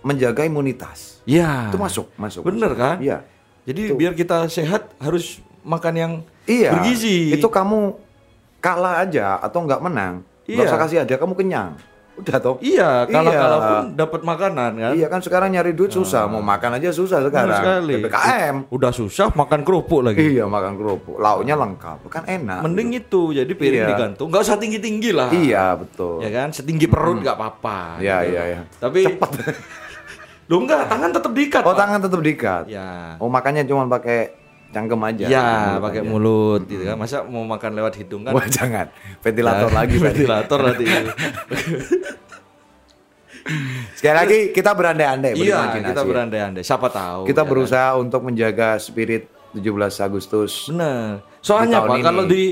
menjaga 0.00 0.42
imunitas. 0.42 1.20
Ya. 1.24 1.68
Itu 1.68 1.76
masuk, 1.76 2.06
masuk. 2.14 2.42
Bener 2.42 2.70
masuk. 2.70 2.78
kan? 2.78 2.96
Iya. 2.98 3.18
Jadi 3.64 3.92
biar 3.92 4.12
kita 4.12 4.48
sehat 4.48 4.96
harus 4.96 5.38
makan 5.60 5.94
yang 5.94 6.12
Iya. 6.44 6.72
bergizi. 6.72 7.30
Itu 7.30 7.46
kamu 7.46 7.92
kalah 8.58 9.04
aja 9.04 9.36
atau 9.38 9.62
nggak 9.62 9.80
menang. 9.80 10.24
Nggak 10.44 10.56
Iya. 10.56 10.68
usah 10.68 10.80
kasih 10.80 10.96
hadiah, 11.02 11.18
kamu 11.18 11.34
kenyang. 11.34 11.76
Udah 12.18 12.34
toh. 12.42 12.58
Iya, 12.58 13.06
kalau 13.06 13.30
Iya. 13.30 13.38
kalau 13.38 13.58
pun 13.60 13.78
dapat 13.94 14.20
makanan 14.26 14.70
kan. 14.74 14.90
Iya 14.90 15.06
kan 15.06 15.20
sekarang 15.22 15.54
nyari 15.54 15.70
duit 15.70 15.94
susah, 15.94 16.26
mau 16.26 16.42
makan 16.42 16.74
aja 16.74 16.90
susah 16.90 17.22
Benar 17.22 17.30
sekarang. 17.30 17.60
sekali. 17.62 17.94
PPKM. 18.02 18.56
Udah 18.74 18.90
susah 18.90 19.30
makan 19.30 19.60
kerupuk 19.62 20.02
lagi. 20.02 20.34
Iya 20.34 20.50
makan 20.50 20.74
kerupuk, 20.74 21.14
lauknya 21.14 21.54
lengkap, 21.54 22.10
kan 22.10 22.26
enak. 22.26 22.66
Mending 22.66 22.98
itu, 22.98 23.30
jadi 23.30 23.52
piring 23.52 23.82
Iya. 23.84 23.90
digantung. 23.94 24.34
Nggak 24.34 24.42
usah 24.42 24.58
tinggi-tinggi 24.58 25.10
lah. 25.14 25.30
Iya 25.30 25.78
betul. 25.78 26.18
Ya 26.18 26.30
kan, 26.34 26.50
setinggi 26.50 26.90
perut 26.90 27.22
nggak 27.22 27.36
apa-apa. 27.38 28.02
Iya 28.02 28.16
gitu. 28.18 28.32
iya 28.34 28.42
iya. 28.48 28.60
Tapi 28.80 29.00
Cepat. 29.06 29.30
Loh 30.48 30.58
enggak, 30.58 30.88
tangan 30.88 31.10
tetap 31.12 31.32
diikat. 31.32 31.62
Oh 31.62 31.70
Pak. 31.70 31.78
tangan 31.78 31.98
tetap 32.00 32.20
diikat. 32.20 32.64
Ya. 32.66 33.16
Oh 33.18 33.28
makannya 33.28 33.62
cuma 33.62 33.84
pakai 33.86 34.32
cangkem 34.68 35.00
aja. 35.02 35.24
Ya, 35.26 35.48
pakai 35.78 36.00
aja. 36.00 36.08
mulut 36.08 36.64
gitu 36.64 36.82
kan. 36.82 36.96
Masa 36.96 37.20
mau 37.22 37.40
makan 37.42 37.70
lewat 37.74 37.94
hidung 37.96 38.24
kan? 38.24 38.32
Wah 38.32 38.44
jangan, 38.46 38.88
ventilator 39.20 39.68
Ya, 39.68 39.76
lagi. 39.76 39.96
Ventilator 39.98 40.58
nanti. 40.62 40.84
Sekali 43.94 44.12
lagi 44.14 44.38
kita 44.52 44.72
berandai-andai, 44.72 45.32
iya, 45.34 45.72
kita 45.74 46.04
berandai-andai. 46.04 46.60
Siapa 46.60 46.88
tahu. 46.88 47.24
Kita 47.24 47.32
ya 47.34 47.44
kan? 47.44 47.50
berusaha 47.50 47.88
untuk 47.96 48.20
menjaga 48.22 48.76
spirit 48.76 49.24
17 49.52 49.64
Agustus. 50.00 50.68
Bener. 50.68 51.24
Soalnya 51.40 51.80
Di 51.80 51.88
Pak, 51.88 51.96
ini. 51.96 52.04
kalau 52.04 52.22
di 52.24 52.42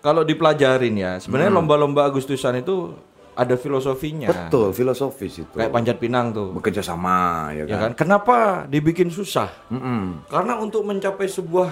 kalau 0.00 0.22
dipelajarin 0.22 0.94
ya, 0.96 1.12
sebenarnya 1.18 1.52
Hmm. 1.52 1.60
lomba-lomba 1.60 2.08
Agustusan 2.08 2.56
itu 2.56 2.96
ada 3.36 3.54
filosofinya. 3.54 4.26
Betul, 4.26 4.72
filosofis 4.72 5.38
itu. 5.38 5.52
Kayak 5.52 5.70
Panjat 5.70 5.96
Pinang 5.96 6.32
tuh. 6.32 6.50
Bekerja 6.50 6.80
sama, 6.80 7.52
ya 7.52 7.62
Ya 7.62 7.76
kan? 7.76 7.80
kan? 7.86 7.92
Kenapa 7.94 8.36
dibikin 8.66 9.06
susah? 9.08 9.52
Mm-mm. 9.68 10.24
Karena 10.26 10.56
untuk 10.56 10.82
mencapai 10.82 11.28
sebuah 11.28 11.68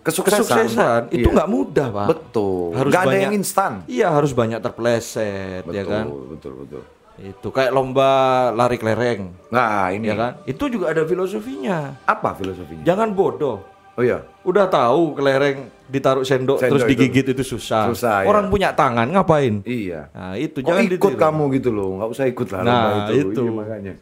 Kesuksesan, 0.00 0.70
kesuksesan 0.70 1.00
itu 1.10 1.26
Iya. 1.26 1.34
nggak 1.34 1.50
mudah, 1.50 1.86
Pak. 1.90 2.06
Betul. 2.08 2.70
Harus 2.72 2.92
ada 2.94 3.02
banyak- 3.04 3.24
yang 3.26 3.34
instan. 3.34 3.72
Iya, 3.84 4.08
harus 4.08 4.30
banyak 4.30 4.62
terpleset, 4.62 5.66
Betul, 5.66 5.74
ya 5.74 5.82
kan? 5.82 6.04
betul, 6.30 6.52
betul. 6.62 6.82
Itu 7.16 7.48
kayak 7.50 7.72
lomba 7.72 8.10
lari 8.52 8.76
kelereng, 8.76 9.34
Nah, 9.48 9.90
ini 9.90 10.06
ya 10.06 10.14
kan? 10.14 10.32
Itu 10.44 10.68
juga 10.68 10.94
ada 10.94 11.02
filosofinya. 11.02 11.98
apa 12.06 12.30
filosofinya? 12.32 12.86
Jangan 12.86 13.10
bodoh. 13.10 13.66
Oh 13.96 14.04
iya. 14.04 14.22
Udah 14.42 14.68
tahu 14.68 15.16
kelereng 15.16 15.72
ditaruh 15.86 16.22
sendok, 16.22 16.58
Sendok 16.58 16.70
terus 16.70 16.82
itu. 16.82 16.90
digigit 16.98 17.26
itu, 17.30 17.42
susah. 17.46 17.86
Susah, 17.88 18.22
ya. 18.22 18.26
Orang 18.26 18.50
punya 18.50 18.74
tangan 18.74 19.06
ngapain? 19.06 19.62
Iya. 19.62 20.10
Nah, 20.10 20.34
itu 20.34 20.58
Kok 20.58 20.66
jangan 20.66 20.82
ikut 20.84 20.98
ditiru. 20.98 21.22
kamu 21.22 21.42
gitu 21.54 21.70
loh, 21.70 21.88
nggak 21.96 22.10
usah 22.10 22.24
ikut 22.26 22.46
lah 22.50 22.60
Nah, 22.60 22.82
itu. 23.08 23.30
itu. 23.30 23.42
Iya, 23.42 23.52
makanya. 23.52 23.94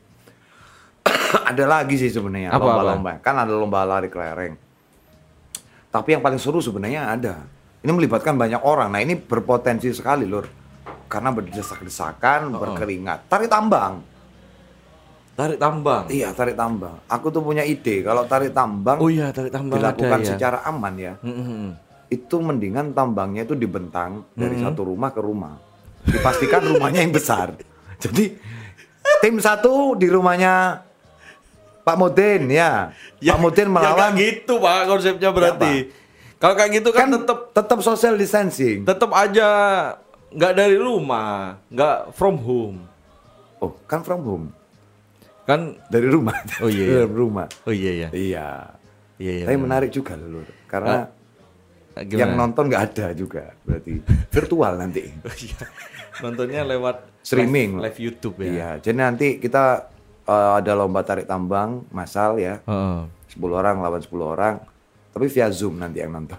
ada 1.50 1.64
lagi 1.66 1.94
sih 1.94 2.08
sebenarnya 2.08 2.54
lomba-lomba. 2.54 3.20
Kan 3.20 3.34
ada 3.36 3.52
lomba 3.52 3.84
lari 3.84 4.08
kelereng. 4.08 4.54
Tapi 5.88 6.08
yang 6.10 6.22
paling 6.22 6.40
seru 6.40 6.58
sebenarnya 6.58 7.06
ada. 7.06 7.34
Ini 7.78 7.92
melibatkan 7.92 8.34
banyak 8.34 8.64
orang. 8.64 8.88
Nah 8.88 8.98
ini 8.98 9.14
berpotensi 9.14 9.92
sekali 9.92 10.24
lur. 10.24 10.48
Karena 11.06 11.30
berdesak-desakan, 11.30 12.50
berkeringat. 12.50 13.28
Tarik 13.28 13.46
tambang. 13.46 14.00
Tarik 15.34 15.58
tambang. 15.58 16.06
Iya 16.06 16.30
tarik 16.30 16.54
tambang. 16.54 16.94
Aku 17.10 17.34
tuh 17.34 17.42
punya 17.42 17.66
ide 17.66 18.06
kalau 18.06 18.22
tarik 18.30 18.54
tambang 18.54 19.02
Oh 19.02 19.10
iya, 19.10 19.34
tarik 19.34 19.50
tambang 19.50 19.82
dilakukan 19.82 20.22
ada 20.22 20.26
ya. 20.26 20.30
secara 20.38 20.58
aman 20.62 20.94
ya. 20.94 21.14
Mm-mm. 21.26 21.74
Itu 22.06 22.38
mendingan 22.38 22.94
tambangnya 22.94 23.42
itu 23.42 23.58
dibentang 23.58 24.22
dari 24.38 24.62
satu 24.62 24.86
rumah 24.86 25.10
ke 25.10 25.18
rumah. 25.18 25.58
Dipastikan 26.06 26.62
rumahnya 26.62 27.02
yang 27.02 27.10
besar. 27.10 27.58
Jadi 28.02 28.30
tim 29.18 29.36
satu 29.42 29.98
di 29.98 30.06
rumahnya 30.06 30.86
Pak 31.82 31.96
Modin 31.98 32.46
ya. 32.46 32.94
Pak 33.18 33.38
Modin 33.42 33.68
Ya 33.68 33.74
melawan 33.74 34.14
nggak 34.14 34.22
gitu 34.22 34.62
pak 34.62 34.86
konsepnya 34.86 35.30
berarti. 35.34 35.90
Kalau 36.38 36.54
kayak 36.54 36.70
gitu 36.78 36.90
kan, 36.92 37.08
kan 37.10 37.18
tetap 37.18 37.38
tetap 37.56 37.78
social 37.80 38.14
distancing. 38.20 38.84
tetap 38.84 39.10
aja 39.16 39.48
nggak 40.34 40.52
dari 40.54 40.76
rumah, 40.76 41.56
nggak 41.72 42.12
from 42.12 42.36
home. 42.38 42.84
Oh, 43.62 43.72
kan 43.88 44.04
from 44.04 44.22
home. 44.22 44.46
Kan 45.44 45.76
Dari 45.86 46.08
rumah. 46.08 46.36
Oh, 46.58 46.68
iya, 46.68 46.84
iya. 46.88 46.96
Dari 47.04 47.12
rumah. 47.12 47.46
oh 47.64 47.72
iya 47.72 47.92
ya. 47.92 48.08
Iya. 48.10 48.48
Iya 49.14 49.32
iya. 49.32 49.44
Tapi 49.46 49.56
menarik 49.56 49.90
juga 49.90 50.16
loh, 50.16 50.40
Lur. 50.40 50.48
karena 50.66 51.06
Gimana? 51.94 52.18
yang 52.18 52.32
nonton 52.34 52.66
nggak 52.66 52.82
ada 52.90 53.06
juga 53.14 53.54
berarti 53.62 54.02
virtual 54.34 54.72
nanti. 54.74 55.02
Oh, 55.22 55.36
iya. 55.36 55.64
Nontonnya 56.20 56.62
lewat 56.64 56.96
Streaming. 57.22 57.78
live, 57.78 57.84
live 57.90 57.98
YouTube 58.00 58.36
ya. 58.40 58.46
Iya, 58.46 58.68
jadi 58.80 58.96
nanti 59.00 59.38
kita 59.38 59.86
eh, 60.24 60.52
ada 60.58 60.72
lomba 60.74 61.02
tarik 61.02 61.24
tambang 61.24 61.86
massal 61.90 62.38
ya. 62.38 62.58
Heeh. 62.64 62.98
10 63.30 63.40
orang 63.50 63.82
lawan 63.82 63.98
10 63.98 64.10
orang. 64.20 64.54
Tapi 65.10 65.26
via 65.26 65.46
Zoom 65.50 65.78
nanti 65.78 66.02
yang 66.02 66.10
nonton. 66.10 66.38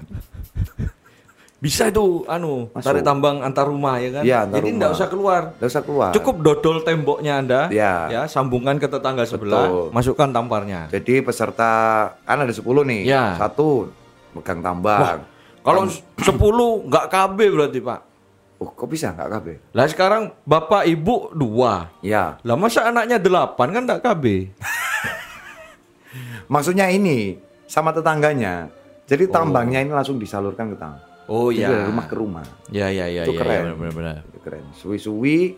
Bisa 1.65 1.89
itu 1.89 2.21
anu 2.30 2.69
Masuk. 2.69 2.86
tarik 2.86 3.01
tambang 3.01 3.41
antar 3.41 3.65
rumah 3.65 3.97
ya 3.97 4.10
kan? 4.13 4.21
Iya, 4.21 4.38
antar 4.45 4.62
Jadi 4.62 4.69
nggak 4.78 4.91
usah 4.93 5.08
keluar. 5.10 5.41
Nggak 5.58 5.69
usah 5.73 5.82
keluar. 5.82 6.12
Cukup 6.13 6.36
dodol 6.45 6.78
temboknya 6.86 7.41
Anda, 7.41 7.62
Iya. 7.73 7.93
ya, 8.13 8.21
sambungkan 8.30 8.78
ke 8.78 8.86
tetangga 8.86 9.25
sebelah, 9.25 9.65
Betul. 9.65 9.89
masukkan 9.89 10.30
tamparnya. 10.30 10.93
Jadi 10.93 11.25
peserta 11.25 11.73
kan 12.21 12.38
ada 12.38 12.54
10 12.54 12.86
nih. 12.86 13.10
Iya. 13.10 13.41
Satu 13.41 13.89
megang 14.38 14.62
tambang. 14.62 15.25
Kalau 15.65 15.89
10 15.89 16.86
nggak 16.86 17.06
KB 17.10 17.38
berarti, 17.49 17.80
Pak. 17.82 17.99
Oh, 18.62 18.69
kok 18.69 18.86
bisa 18.86 19.10
nggak 19.10 19.30
KB? 19.34 19.47
Lah 19.73 19.89
sekarang 19.89 20.38
bapak 20.45 20.86
ibu 20.86 21.34
dua. 21.34 21.89
Ya. 22.06 22.38
Lah 22.45 22.54
masa 22.54 22.86
anaknya 22.86 23.17
delapan 23.17 23.73
kan 23.73 23.82
nggak 23.89 24.01
KB? 24.06 24.23
Maksudnya 26.54 26.93
ini 26.93 27.41
sama 27.65 27.89
tetangganya. 27.89 28.69
Jadi 29.10 29.34
tambangnya 29.34 29.82
ini 29.82 29.89
langsung 29.89 30.21
disalurkan 30.21 30.69
ke 30.69 30.78
tang. 30.78 31.14
Oh 31.25 31.49
iya. 31.49 31.73
dari 31.73 31.83
rumah 31.89 32.05
ke 32.05 32.15
rumah. 32.15 32.45
Ya 32.69 32.93
ya 32.93 33.09
ya 33.09 33.25
Itu 33.25 33.33
ya, 33.33 33.39
keren. 33.41 33.61
ya, 33.65 33.73
benar-benar. 33.73 34.15
Itu 34.29 34.39
keren. 34.45 34.65
Suwi-suwi 34.77 35.57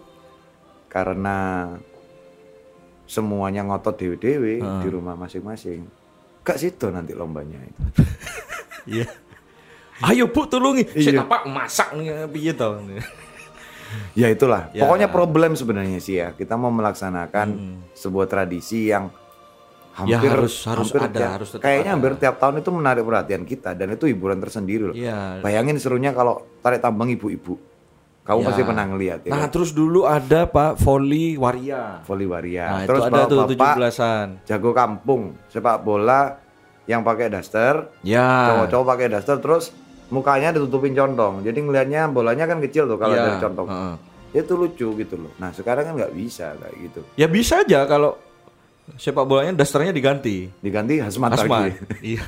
karena 0.88 1.38
semuanya 3.08 3.64
ngotot 3.68 3.96
dewe-dewe 4.00 4.60
di 4.60 4.88
rumah 4.88 5.16
masing-masing. 5.16 5.88
Gak 6.44 6.60
situ 6.60 6.88
nanti 6.92 7.12
lombanya 7.16 7.60
itu. 7.64 7.82
Iya. 8.88 9.04
Ayo 10.00 10.32
Bu 10.32 10.48
tolongi. 10.48 10.88
Iya. 10.96 11.20
Saya 11.20 11.28
apa 11.28 11.44
masak 11.44 11.92
nih 12.00 12.24
piye 12.32 12.56
to. 12.56 12.80
Ya 14.16 14.32
itulah. 14.32 14.72
Ya. 14.72 14.88
Pokoknya 14.88 15.12
problem 15.12 15.60
sebenarnya 15.60 16.00
sih 16.00 16.24
ya. 16.24 16.32
Kita 16.32 16.56
mau 16.56 16.72
melaksanakan 16.72 17.48
sebuah 17.92 18.32
tradisi 18.32 18.88
yang 18.88 19.12
Ya, 20.00 20.18
hampir 20.18 20.30
harus- 20.30 20.62
harus 20.64 20.88
hampir 20.88 21.02
ada, 21.02 21.18
tiap- 21.18 21.34
harus 21.34 21.50
tetap 21.50 21.64
kayaknya 21.64 21.84
ada. 21.84 21.96
hampir 21.96 22.12
tiap 22.16 22.36
tahun 22.38 22.56
itu 22.58 22.70
menarik 22.70 23.02
perhatian 23.02 23.44
kita 23.44 23.70
dan 23.74 23.88
itu 23.90 24.06
hiburan 24.06 24.38
tersendiri 24.38 24.84
loh. 24.84 24.96
Iya. 24.96 25.42
Bayangin 25.42 25.78
serunya 25.78 26.12
kalau 26.12 26.34
tarik 26.60 26.80
tambang 26.80 27.10
ibu-ibu. 27.10 27.58
Kamu 28.22 28.40
Ya. 28.40 28.46
pasti 28.46 28.62
pernah 28.62 28.86
ngeliat 28.86 29.20
ya. 29.24 29.32
Nah, 29.32 29.42
kan? 29.42 29.50
terus 29.50 29.72
dulu 29.72 30.04
ada 30.04 30.46
Pak 30.46 30.78
voli 30.78 31.34
waria. 31.34 32.04
Voli 32.04 32.26
waria. 32.26 32.66
Nah, 32.68 32.80
Terus 32.84 33.02
itu 33.02 33.08
ada 33.10 33.24
tuh 33.24 33.38
bapak-bapak 33.42 33.74
17-an. 33.80 34.28
jago 34.44 34.72
kampung 34.72 35.22
sepak 35.48 35.78
bola 35.80 36.36
yang 36.84 37.02
pakai 37.02 37.28
daster, 37.28 37.88
Ya. 38.02 38.52
cowok-cowok 38.52 38.86
pakai 38.86 39.08
daster 39.10 39.40
terus 39.40 39.72
mukanya 40.08 40.52
ditutupin 40.52 40.92
contong. 40.92 41.40
Jadi 41.42 41.58
ngelihatnya 41.58 42.08
bolanya 42.08 42.46
kan 42.46 42.60
kecil 42.60 42.86
tuh 42.86 42.96
kalau 42.96 43.12
Iya, 43.12 43.24
dari 43.26 43.38
contong. 43.40 43.68
heeh. 43.68 43.96
Itu 44.36 44.54
lucu 44.54 44.88
gitu 44.94 45.16
loh. 45.18 45.32
Nah, 45.38 45.50
sekarang 45.50 45.84
kan 45.84 45.94
nggak 45.96 46.14
bisa 46.14 46.52
kayak 46.54 46.76
gitu. 46.82 47.00
Ya 47.16 47.26
bisa 47.26 47.60
aja 47.60 47.84
kalau 47.84 48.20
sepak 48.96 49.28
bolanya 49.28 49.52
dasternya 49.54 49.92
diganti. 49.92 50.48
Diganti 50.58 51.04
hazmat, 51.04 51.36
Hazmat. 51.36 51.50
lagi. 51.60 51.72
Iya. 52.16 52.24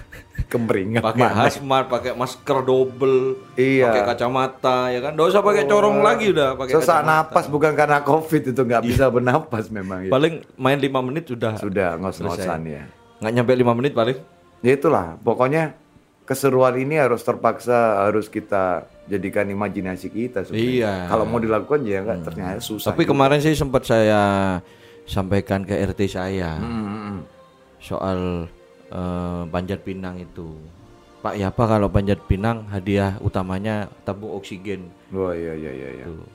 Kemeringat 0.50 1.06
pakai 1.06 1.22
mana? 1.22 1.46
hazmat, 1.46 1.84
pakai 1.88 2.12
masker 2.12 2.58
double, 2.62 3.38
Iya. 3.54 3.86
pakai 3.88 4.04
kacamata, 4.10 4.78
ya 4.90 5.00
kan? 5.00 5.12
Nggak 5.14 5.28
usah 5.30 5.42
pakai 5.42 5.64
corong 5.64 6.02
lagi 6.02 6.26
udah, 6.34 6.58
pakai 6.58 6.74
Sesak 6.74 7.00
kacamata. 7.00 7.10
napas 7.30 7.46
bukan 7.48 7.72
karena 7.74 7.98
covid 8.02 8.42
itu 8.50 8.58
nggak 8.60 8.82
bisa 8.84 9.06
bernapas 9.08 9.70
memang 9.70 10.00
ya. 10.04 10.12
Paling 10.12 10.34
main 10.56 10.76
5 10.76 11.00
menit 11.00 11.24
sudah. 11.30 11.54
Sudah 11.56 11.96
ngos-ngosan 11.96 12.62
ya. 12.66 12.84
Nggak 13.22 13.32
nyampe 13.32 13.54
5 13.54 13.78
menit 13.78 13.94
paling. 13.94 14.18
Ya 14.60 14.74
itulah, 14.74 15.16
pokoknya 15.18 15.78
keseruan 16.26 16.76
ini 16.76 16.98
harus 16.98 17.22
terpaksa 17.22 18.06
harus 18.06 18.26
kita 18.26 18.84
jadikan 19.06 19.46
imajinasi 19.46 20.10
kita 20.10 20.44
sebenarnya. 20.44 20.76
Iya. 20.76 20.94
Kalau 21.08 21.26
mau 21.26 21.38
dilakukan 21.38 21.80
ya 21.82 22.02
nggak 22.02 22.20
ternyata 22.26 22.58
susah. 22.60 22.90
Tapi 22.90 23.06
juga. 23.06 23.12
kemarin 23.14 23.40
sih 23.40 23.54
sempat 23.54 23.86
saya 23.86 24.22
sampaikan 25.10 25.66
ke 25.66 25.74
RT 25.74 26.06
saya 26.06 26.62
Hmm, 26.62 26.86
hmm, 26.86 27.02
hmm. 27.02 27.20
soal 27.82 28.20
Panjat 29.50 29.86
Pinang 29.86 30.18
itu. 30.18 30.54
Pak 31.20 31.36
ya 31.36 31.52
apa 31.52 31.64
kalau 31.68 31.92
Panjat 31.92 32.22
Pinang 32.26 32.66
hadiah 32.72 33.20
utamanya 33.20 33.92
tabung 34.08 34.34
oksigen. 34.40 34.90
Oh 35.12 35.30
iya 35.34 35.54
iya 35.54 35.72
iya 35.74 35.90
iya. 36.00 36.06
Tuh. 36.08 36.30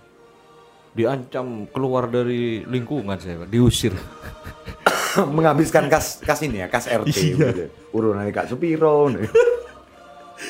Diancam 0.94 1.66
keluar 1.74 2.06
dari 2.06 2.62
lingkungan 2.62 3.18
saya, 3.18 3.42
Pak. 3.42 3.48
diusir. 3.50 3.90
Menghabiskan 5.36 5.90
kas 5.90 6.22
kas 6.22 6.38
ini 6.46 6.62
ya, 6.62 6.70
kas 6.70 6.86
RT 6.86 7.10
gitu. 7.10 7.66
Urunan 7.90 8.30
Kak 8.30 8.46
Supiro. 8.46 9.10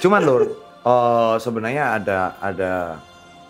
Cuman 0.05 0.21
lur, 0.25 0.43
eh, 0.85 1.35
sebenarnya 1.41 1.85
ada 1.97 2.19
ada 2.45 2.73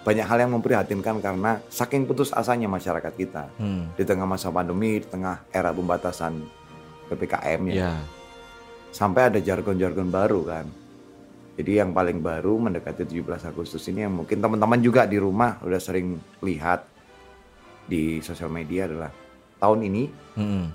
banyak 0.05 0.23
hal 0.23 0.39
yang 0.39 0.53
memprihatinkan 0.53 1.17
karena 1.19 1.65
saking 1.67 2.05
putus 2.05 2.29
asanya 2.31 2.69
masyarakat 2.69 3.09
kita 3.11 3.49
Hmm. 3.57 3.89
di 3.97 4.05
tengah 4.05 4.29
masa 4.29 4.53
pandemi, 4.53 5.01
di 5.01 5.09
tengah 5.09 5.41
era 5.49 5.73
pembatasan 5.73 6.45
PPKM 7.09 7.61
ya. 7.69 7.75
Ya. 7.75 7.93
sampai 8.89 9.27
ada 9.27 9.43
jargon-jargon 9.43 10.07
baru 10.07 10.41
kan. 10.47 10.67
Jadi 11.55 11.79
yang 11.79 11.91
paling 11.91 12.19
baru 12.19 12.55
mendekati 12.59 13.03
17 13.05 13.43
Agustus 13.43 13.83
ini 13.87 14.03
yang 14.03 14.15
mungkin 14.15 14.39
teman-teman 14.39 14.79
juga 14.79 15.03
di 15.03 15.19
rumah 15.19 15.59
udah 15.61 15.79
sering 15.79 16.15
lihat 16.39 16.87
di 17.85 18.19
sosial 18.21 18.49
media 18.49 18.87
adalah 18.87 19.11
tahun 19.57 19.81
ini 19.83 20.03
Hmm. 20.35 20.67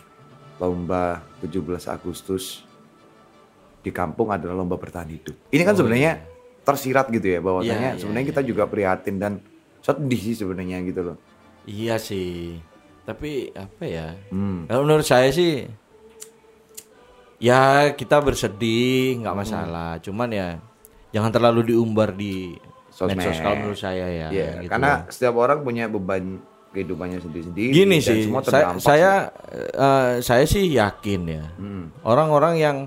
lomba 0.58 1.24
17 1.40 1.88
Agustus 1.88 2.64
di 3.80 3.88
kampung 3.90 4.28
adalah 4.30 4.52
lomba 4.54 4.76
bertahan 4.76 5.08
hidup. 5.08 5.36
Ini 5.48 5.64
kan 5.64 5.72
sebenarnya 5.74 6.20
tersirat 6.70 7.10
gitu 7.10 7.28
ya 7.28 7.40
bahwasanya 7.40 7.74
Iya, 7.74 7.92
iya, 7.96 8.00
sebenarnya 8.00 8.28
kita 8.30 8.42
juga 8.44 8.64
prihatin 8.66 9.18
dan 9.18 9.34
sedih 9.80 10.22
sih 10.22 10.36
sebenarnya 10.36 10.78
gitu 10.84 11.02
loh. 11.04 11.18
Iya 11.64 11.98
sih. 11.98 12.60
Tapi 13.04 13.50
apa 13.52 13.84
ya? 13.84 14.14
Hmm. 14.30 14.66
Kalau 14.66 14.86
menurut 14.86 15.04
saya 15.04 15.30
sih 15.30 15.66
ya 17.40 17.92
kita 17.96 18.20
bersedih 18.20 19.24
nggak 19.24 19.36
masalah. 19.36 19.98
Cuman 20.00 20.30
ya 20.30 20.48
jangan 21.10 21.32
terlalu 21.32 21.74
diumbar 21.74 22.14
di 22.14 22.54
Sosmed. 22.90 23.18
medsos 23.18 23.40
kalau 23.40 23.56
menurut 23.58 23.80
saya 23.80 24.06
ya. 24.06 24.28
Iya, 24.30 24.50
gitu. 24.62 24.70
karena 24.70 24.92
setiap 25.08 25.36
orang 25.40 25.64
punya 25.64 25.88
beban 25.88 26.42
kehidupannya 26.70 27.18
sendiri-sendiri. 27.18 27.74
gini 27.74 27.98
sih, 27.98 28.30
semua 28.30 28.46
saya 28.46 28.78
saya, 28.78 29.12
eh, 29.74 30.12
saya 30.22 30.46
sih 30.46 30.70
yakin 30.70 31.22
ya 31.26 31.46
Hmm. 31.58 31.90
orang-orang 32.06 32.62
yang 32.62 32.78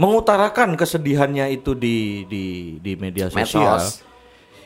mengutarakan 0.00 0.74
kesedihannya 0.74 1.52
itu 1.52 1.76
di 1.76 2.24
di 2.24 2.44
di 2.80 2.92
media 2.96 3.28
sosial 3.28 3.76
Medsos. 3.76 4.00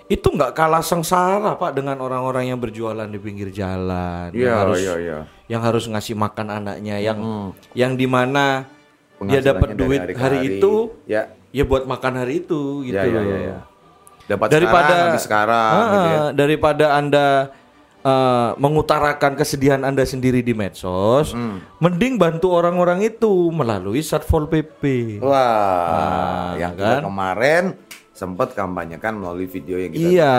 itu 0.06 0.26
nggak 0.28 0.52
kalah 0.52 0.78
sengsara 0.80 1.56
pak 1.56 1.74
dengan 1.74 1.98
orang-orang 1.98 2.46
yang 2.46 2.60
berjualan 2.60 3.04
di 3.04 3.18
pinggir 3.18 3.50
jalan 3.50 4.30
yang 4.30 4.46
Iya, 4.46 4.54
harus 4.54 4.78
iya, 4.78 4.94
iya. 4.96 5.18
yang 5.48 5.58
harus 5.58 5.84
ngasih 5.84 6.14
makan 6.14 6.54
anaknya 6.54 7.00
yang 7.00 7.18
yang 7.72 7.96
di 7.96 8.06
mana 8.06 8.68
dia 9.20 9.40
dapat 9.42 9.74
duit 9.74 9.98
hari 9.98 10.14
hari, 10.14 10.38
hari. 10.38 10.48
itu 10.54 10.72
Ya. 11.04 11.32
ya 11.50 11.64
buat 11.64 11.82
makan 11.84 12.20
hari 12.20 12.38
itu 12.38 12.84
gitu 12.84 12.94
Ya, 12.94 13.02
ya, 13.02 13.22
ya, 13.24 13.38
ya. 13.42 13.58
Dapat 14.24 14.48
daripada 14.50 14.94
sekarang, 15.18 15.20
sekarang 15.20 15.72
Ah, 15.74 15.84
gitu 15.84 16.08
ya. 16.08 16.20
daripada 16.32 16.86
anda 16.94 17.26
eh, 18.04 18.50
mengutarakan 18.56 19.32
kesedihan 19.34 19.80
anda 19.80 20.04
sendiri 20.04 20.38
di 20.38 20.52
medsos 20.52 21.32
Hmm. 21.32 21.64
mending 21.78 22.14
bantu 22.14 22.52
orang-orang 22.52 23.00
itu 23.02 23.48
melalui 23.50 24.00
satpol 24.00 24.44
pp 24.46 24.82
Wah, 25.18 25.32
Nah, 25.32 26.50
yang 26.56 26.72
kan? 26.74 27.00
kita 27.00 27.08
kemarin 27.08 27.64
sempat 28.14 28.52
kampanyekan 28.52 29.16
melalui 29.16 29.44
video 29.44 29.74
yang 29.74 29.90
kita 29.90 30.06
iya 30.06 30.36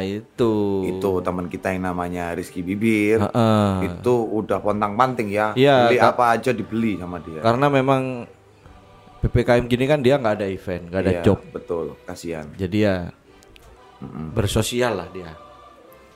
itu. 0.00 0.54
Itu 0.88 1.20
teman 1.20 1.44
kita 1.46 1.68
yang 1.68 1.84
namanya 1.86 2.32
Rizky 2.32 2.64
Bibir. 2.64 3.20
Heeh. 3.20 3.92
itu 3.92 4.14
udah 4.32 4.56
pontang-panting 4.58 5.28
ya 5.28 5.52
Iya, 5.52 5.76
beli 5.86 5.98
apa 5.98 6.32
aja 6.32 6.50
dibeli 6.50 6.96
sama 6.96 7.20
dia. 7.20 7.38
Karena 7.38 7.68
memang 7.68 8.24
ppkm 9.20 9.64
gini 9.66 9.84
kan 9.84 10.00
dia 10.00 10.16
nggak 10.16 10.34
ada 10.34 10.46
event 10.48 10.82
nggak 10.88 11.00
ada 11.00 11.12
Iya, 11.12 11.22
job. 11.22 11.38
betul. 11.52 12.00
Kasihan. 12.02 12.48
Jadi 12.54 12.78
ya 12.80 13.12
bersosial 14.32 14.96
lah 14.96 15.08
dia 15.08 15.30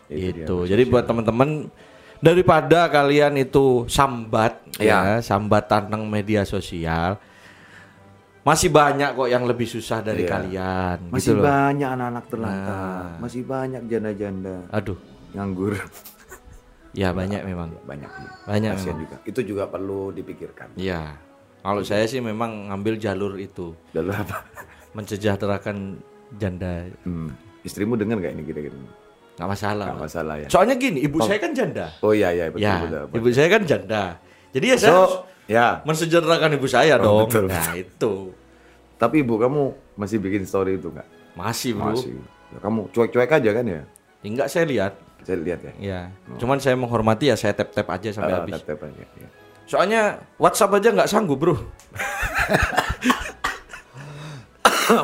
Itu 0.07 0.39
itu. 0.43 0.57
Jadi 0.71 0.83
buat 0.85 1.05
teman-teman 1.05 1.71
daripada 2.19 2.89
kalian 2.89 3.37
itu 3.37 3.85
sambat 3.87 4.63
ya. 4.77 5.19
Iya. 5.19 5.21
sambat 5.21 5.69
tentang 5.69 6.07
media 6.07 6.43
sosial 6.43 7.21
masih 8.41 8.71
banyak 8.71 9.13
kok 9.13 9.27
yang 9.27 9.43
lebih 9.43 9.67
susah 9.67 10.01
dari 10.01 10.23
Iya. 10.23 10.31
kalian 10.31 10.99
masih 11.11 11.35
gitu 11.35 11.43
banyak 11.43 11.89
anak-anak 11.91 12.25
terlantar 12.31 13.03
Nah. 13.03 13.19
masih 13.19 13.43
banyak 13.43 13.83
janda-janda 13.85 14.57
aduh. 14.71 14.97
nganggur. 15.35 15.75
Ya 16.97 17.13
banyak 17.13 17.45
memang. 17.45 17.77
Banyak 17.85 18.09
Banyak 18.49 18.71
kasihan 18.73 18.97
memang. 18.97 19.05
juga. 19.05 19.17
Itu 19.29 19.41
juga 19.45 19.69
perlu 19.69 20.09
dipikirkan. 20.11 20.73
Ya 20.81 21.21
kalau 21.61 21.85
saya 21.85 22.09
sih 22.09 22.25
memang 22.25 22.73
ngambil 22.73 22.97
jalur 22.97 23.37
itu. 23.37 23.77
Lalu 23.93 24.17
apa? 24.17 24.41
Mensejahterakan 24.97 26.01
janda. 26.33 26.89
Hmm. 27.03 27.37
istrimu 27.61 27.99
dengar 27.99 28.23
gak 28.23 28.33
ini 28.33 28.47
kira-kira 28.47 28.79
nggak 29.37 29.49
masalah. 29.49 29.87
Nggak 29.87 30.01
masalah 30.03 30.35
ya. 30.39 30.49
Soalnya 30.49 30.75
gini 30.75 30.99
ibu 31.01 31.21
saya 31.21 31.37
kan 31.37 31.53
janda. 31.53 31.87
Oh 32.01 32.11
iya 32.11 32.29
iya 32.31 32.49
betul 32.49 32.63
ya 32.63 32.75
betul, 32.81 33.01
betul. 33.05 33.17
ibu 33.17 33.29
saya 33.31 33.49
kan 33.49 33.63
janda. 33.63 34.03
Jadi 34.51 34.67
ya 34.67 34.77
saya 34.77 34.89
So, 34.89 34.97
harus 34.97 35.15
ya. 35.47 35.67
mensejahterakan 35.85 36.51
ibu 36.57 36.67
saya 36.67 36.95
Oh, 36.97 37.05
dong. 37.05 37.29
betul. 37.29 37.45
nah 37.47 37.71
itu. 37.73 38.13
Tapi 38.97 39.17
ibu 39.21 39.35
kamu 39.37 39.63
masih 39.95 40.17
bikin 40.19 40.43
story 40.43 40.77
itu 40.77 40.89
nggak? 40.89 41.05
Masih 41.37 41.77
bro. 41.77 41.93
Masih. 41.93 42.17
Ya, 42.49 42.59
kamu 42.59 42.89
cuek-cuek 42.91 43.29
aja 43.31 43.51
kan 43.53 43.65
ya? 43.67 43.83
Ya, 44.23 44.27
enggak 44.27 44.49
saya 44.49 44.65
lihat. 44.65 44.93
Saya 45.21 45.37
lihat 45.39 45.61
ya? 45.61 45.73
Ya. 45.77 46.01
Cuman 46.37 46.57
saya 46.57 46.73
menghormati 46.75 47.29
ya 47.29 47.37
saya 47.37 47.53
tap 47.53 47.71
tap 47.71 47.85
aja 47.87 48.09
sampai 48.11 48.33
Ah, 48.33 48.41
habis. 48.41 48.57
tap-tap 48.57 48.81
aja, 48.85 49.05
ya. 49.15 49.29
soalnya 49.67 50.03
WhatsApp 50.37 50.73
aja 50.73 50.89
nggak 50.95 51.11
sanggup 51.11 51.37
bro. 51.37 51.55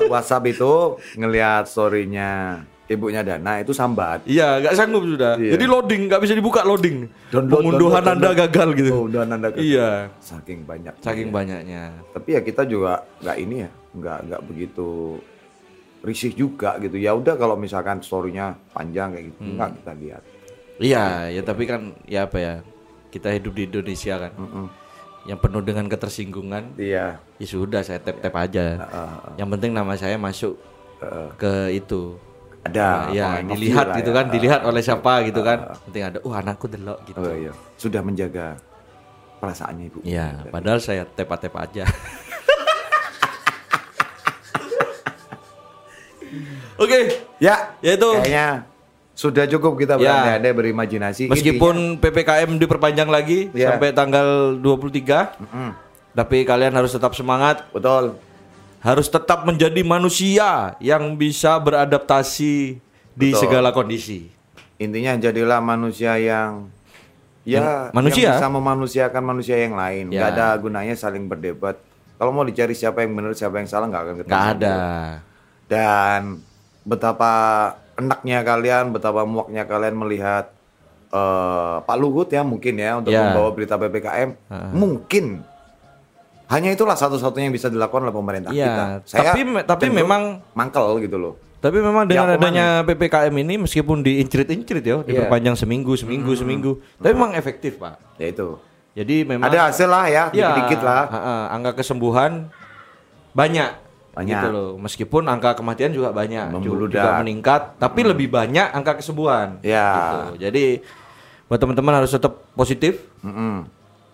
WhatsApp 0.08 0.46
itu 0.46 0.72
ngelihat 1.16 1.66
storynya 1.66 2.62
ibunya 2.92 3.20
Dana 3.20 3.58
itu 3.58 3.70
sambat. 3.70 4.22
Iya 4.24 4.60
nggak 4.60 4.74
sanggup 4.74 5.02
sudah. 5.02 5.34
Iya. 5.34 5.56
jadi 5.56 5.64
loading 5.64 6.02
nggak 6.06 6.20
bisa 6.20 6.34
dibuka 6.34 6.60
loading. 6.62 7.08
Download, 7.28 7.74
download, 7.74 8.04
anda 8.04 8.30
gagal 8.36 8.68
gitu. 8.74 8.90
Oh 8.92 9.02
udah 9.06 9.22
nanda 9.24 9.48
ke- 9.48 9.58
iya. 9.58 10.12
Saking 10.18 10.62
banyak. 10.62 10.94
Saking 10.98 11.28
banyaknya. 11.28 11.90
Tapi 12.10 12.28
ya 12.32 12.40
kita 12.40 12.62
juga 12.62 13.02
nggak 13.18 13.36
ini 13.38 13.56
ya 13.60 13.70
nggak 13.92 14.18
nggak 14.24 14.40
begitu 14.44 14.88
risih 16.00 16.32
juga 16.32 16.76
gitu. 16.78 16.94
Ya 16.94 17.12
udah 17.12 17.34
kalau 17.34 17.54
misalkan 17.54 18.00
storynya 18.00 18.54
panjang 18.70 19.12
kayak 19.12 19.24
gitu 19.28 19.40
Hmm. 19.40 19.54
nggak 19.56 19.70
kita 19.78 19.92
lihat. 19.96 20.22
Iya 20.76 21.04
ya 21.30 21.42
tapi 21.42 21.62
kan 21.64 21.80
ya 22.04 22.26
apa 22.26 22.36
ya 22.36 22.54
kita 23.08 23.28
hidup 23.30 23.52
di 23.52 23.62
Indonesia 23.66 24.16
kan. 24.18 24.32
Mm-mm. 24.34 24.66
yang 25.22 25.38
penuh 25.38 25.62
dengan 25.62 25.86
ketersinggungan 25.86 26.74
iya. 26.74 27.14
ya 27.38 27.46
sudah 27.46 27.86
saya 27.86 28.02
tap 28.02 28.18
tap 28.18 28.34
aja 28.34 28.82
Heeh, 28.82 29.38
yang 29.38 29.46
penting 29.46 29.70
nama 29.70 29.94
saya 29.94 30.18
masuk 30.18 30.58
heeh. 30.98 31.28
ke 31.38 31.52
itu 31.78 32.18
ada 32.62 33.10
ya 33.10 33.42
of 33.42 33.50
dilihat 33.50 33.86
lah 33.86 33.96
gitu 33.98 34.10
ya. 34.10 34.16
kan 34.16 34.26
dilihat 34.30 34.60
oleh 34.62 34.78
siapa 34.80 35.12
gitu 35.26 35.40
kan 35.40 35.58
penting 35.84 36.02
ada 36.04 36.18
uh 36.20 36.34
anakku 36.34 36.66
delok 36.66 37.02
gitu 37.04 37.18
oh 37.18 37.34
iya 37.34 37.50
sudah 37.74 38.00
menjaga 38.00 38.54
perasaannya 39.36 39.84
ibu 39.90 39.98
Iya, 40.02 40.46
padahal 40.46 40.78
saya 40.78 41.02
tepa-tepa 41.04 41.66
aja. 41.66 41.82
Oke, 46.78 46.98
ya 47.36 47.74
ya 47.78 47.92
itu. 47.92 48.08
kayaknya 48.16 48.64
sudah 49.12 49.44
cukup 49.46 49.76
kita 49.76 49.94
Ya. 49.94 50.00
berandai-andai 50.00 50.52
berimajinasi 50.52 51.22
Meskipun 51.26 51.98
PPKM 51.98 52.56
diperpanjang 52.56 53.06
lagi 53.06 53.52
Iya. 53.52 53.74
sampai 53.74 53.92
tanggal 53.92 54.56
23, 54.56 55.36
Mm-mm. 55.36 55.70
tapi 56.12 56.42
kalian 56.42 56.72
harus 56.72 56.90
tetap 56.90 57.12
semangat, 57.12 57.66
betul 57.70 58.16
harus 58.82 59.06
tetap 59.06 59.42
menjadi 59.42 59.78
manusia 59.80 60.74
yang 60.78 61.14
bisa 61.14 61.54
beradaptasi 61.56 62.82
di 63.12 63.28
Betul. 63.30 63.40
segala 63.40 63.70
kondisi. 63.70 64.28
intinya 64.74 65.14
jadilah 65.16 65.62
manusia 65.62 66.18
yang 66.18 66.66
ya 67.42 67.62
Yang- 67.62 67.90
manusia. 67.92 68.22
yang 68.24 68.34
bisa 68.34 68.48
memanusiakan 68.50 69.22
manusia 69.22 69.56
yang 69.56 69.74
lain 69.74 70.10
Ya. 70.10 70.18
nggak 70.18 70.30
ada 70.32 70.46
gunanya 70.56 70.94
saling 70.94 71.24
berdebat 71.24 71.78
kalau 72.16 72.30
mau 72.30 72.42
dicari 72.42 72.70
siapa 72.72 73.00
yang 73.00 73.14
benar 73.14 73.30
siapa 73.32 73.56
yang 73.56 73.66
salah 73.66 73.86
nggak 73.86 74.02
akan 74.02 74.14
ketemu 74.18 74.34
Gak 74.34 74.46
ada. 74.52 74.76
dan 75.64 76.42
betapa 76.82 77.32
enaknya 77.94 78.42
kalian 78.42 78.90
betapa 78.90 79.22
muaknya 79.22 79.62
kalian 79.64 79.94
melihat 79.94 80.50
eh, 81.08 81.76
Pak 81.78 81.96
Luhut 81.96 82.26
ya 82.26 82.42
mungkin 82.42 82.74
ya 82.74 82.98
untuk 82.98 83.10
Ya. 83.10 83.22
membawa 83.22 83.52
berita 83.52 83.76
ppkm 83.76 84.34
mungkin 84.72 85.46
hanya 86.52 86.68
itulah 86.68 86.92
satu-satunya 86.92 87.48
yang 87.48 87.56
bisa 87.56 87.72
dilakukan 87.72 88.04
oleh 88.04 88.12
pemerintah 88.12 88.52
Iya, 88.52 88.66
kita 88.68 88.84
Saya 89.08 89.32
tapi 89.32 89.40
tapi 89.64 89.86
memang 89.88 90.44
mangkel 90.52 91.00
gitu 91.00 91.16
loh 91.16 91.34
Tapi 91.58 91.80
memang 91.80 92.04
dengan 92.04 92.28
Ya, 92.28 92.36
adanya 92.36 92.66
PPKM 92.84 93.32
ini 93.32 93.54
meskipun 93.56 94.04
diincrit-incrit 94.04 94.84
ya, 94.84 95.00
diperpanjang 95.00 95.56
seminggu, 95.56 95.96
seminggu, 95.96 96.34
seminggu, 96.34 96.72
tapi 96.98 97.14
memang 97.14 97.32
efektif, 97.32 97.80
Pak. 97.80 98.18
ya 98.18 98.28
itu 98.28 98.60
Jadi 98.92 99.24
memang 99.24 99.48
ada 99.48 99.72
hasil 99.72 99.88
lah 99.88 100.04
ya 100.04 100.24
Ya, 100.30 100.52
dikit-dikit 100.52 100.84
lah 100.84 101.02
ha-ha, 101.08 101.34
angka 101.50 101.80
kesembuhan 101.80 102.52
banyak. 103.32 103.70
Banyak. 104.12 104.40
Gitu 104.44 104.48
loh. 104.52 104.70
Meskipun 104.76 105.24
angka 105.24 105.56
kematian 105.56 105.88
juga 105.88 106.12
banyak, 106.12 106.52
Membludak. 106.52 106.92
juga 106.92 107.10
meningkat, 107.16 107.80
tapi 107.80 108.04
lebih 108.04 108.28
banyak 108.28 108.68
angka 108.68 109.00
kesembuhan. 109.00 109.56
Ya. 109.64 109.88
Gitu. 109.88 110.44
Jadi 110.44 110.64
buat 111.48 111.56
teman-teman 111.56 112.04
harus 112.04 112.12
tetap 112.12 112.44
positif, 112.52 113.00
Mm-mm. 113.20 113.64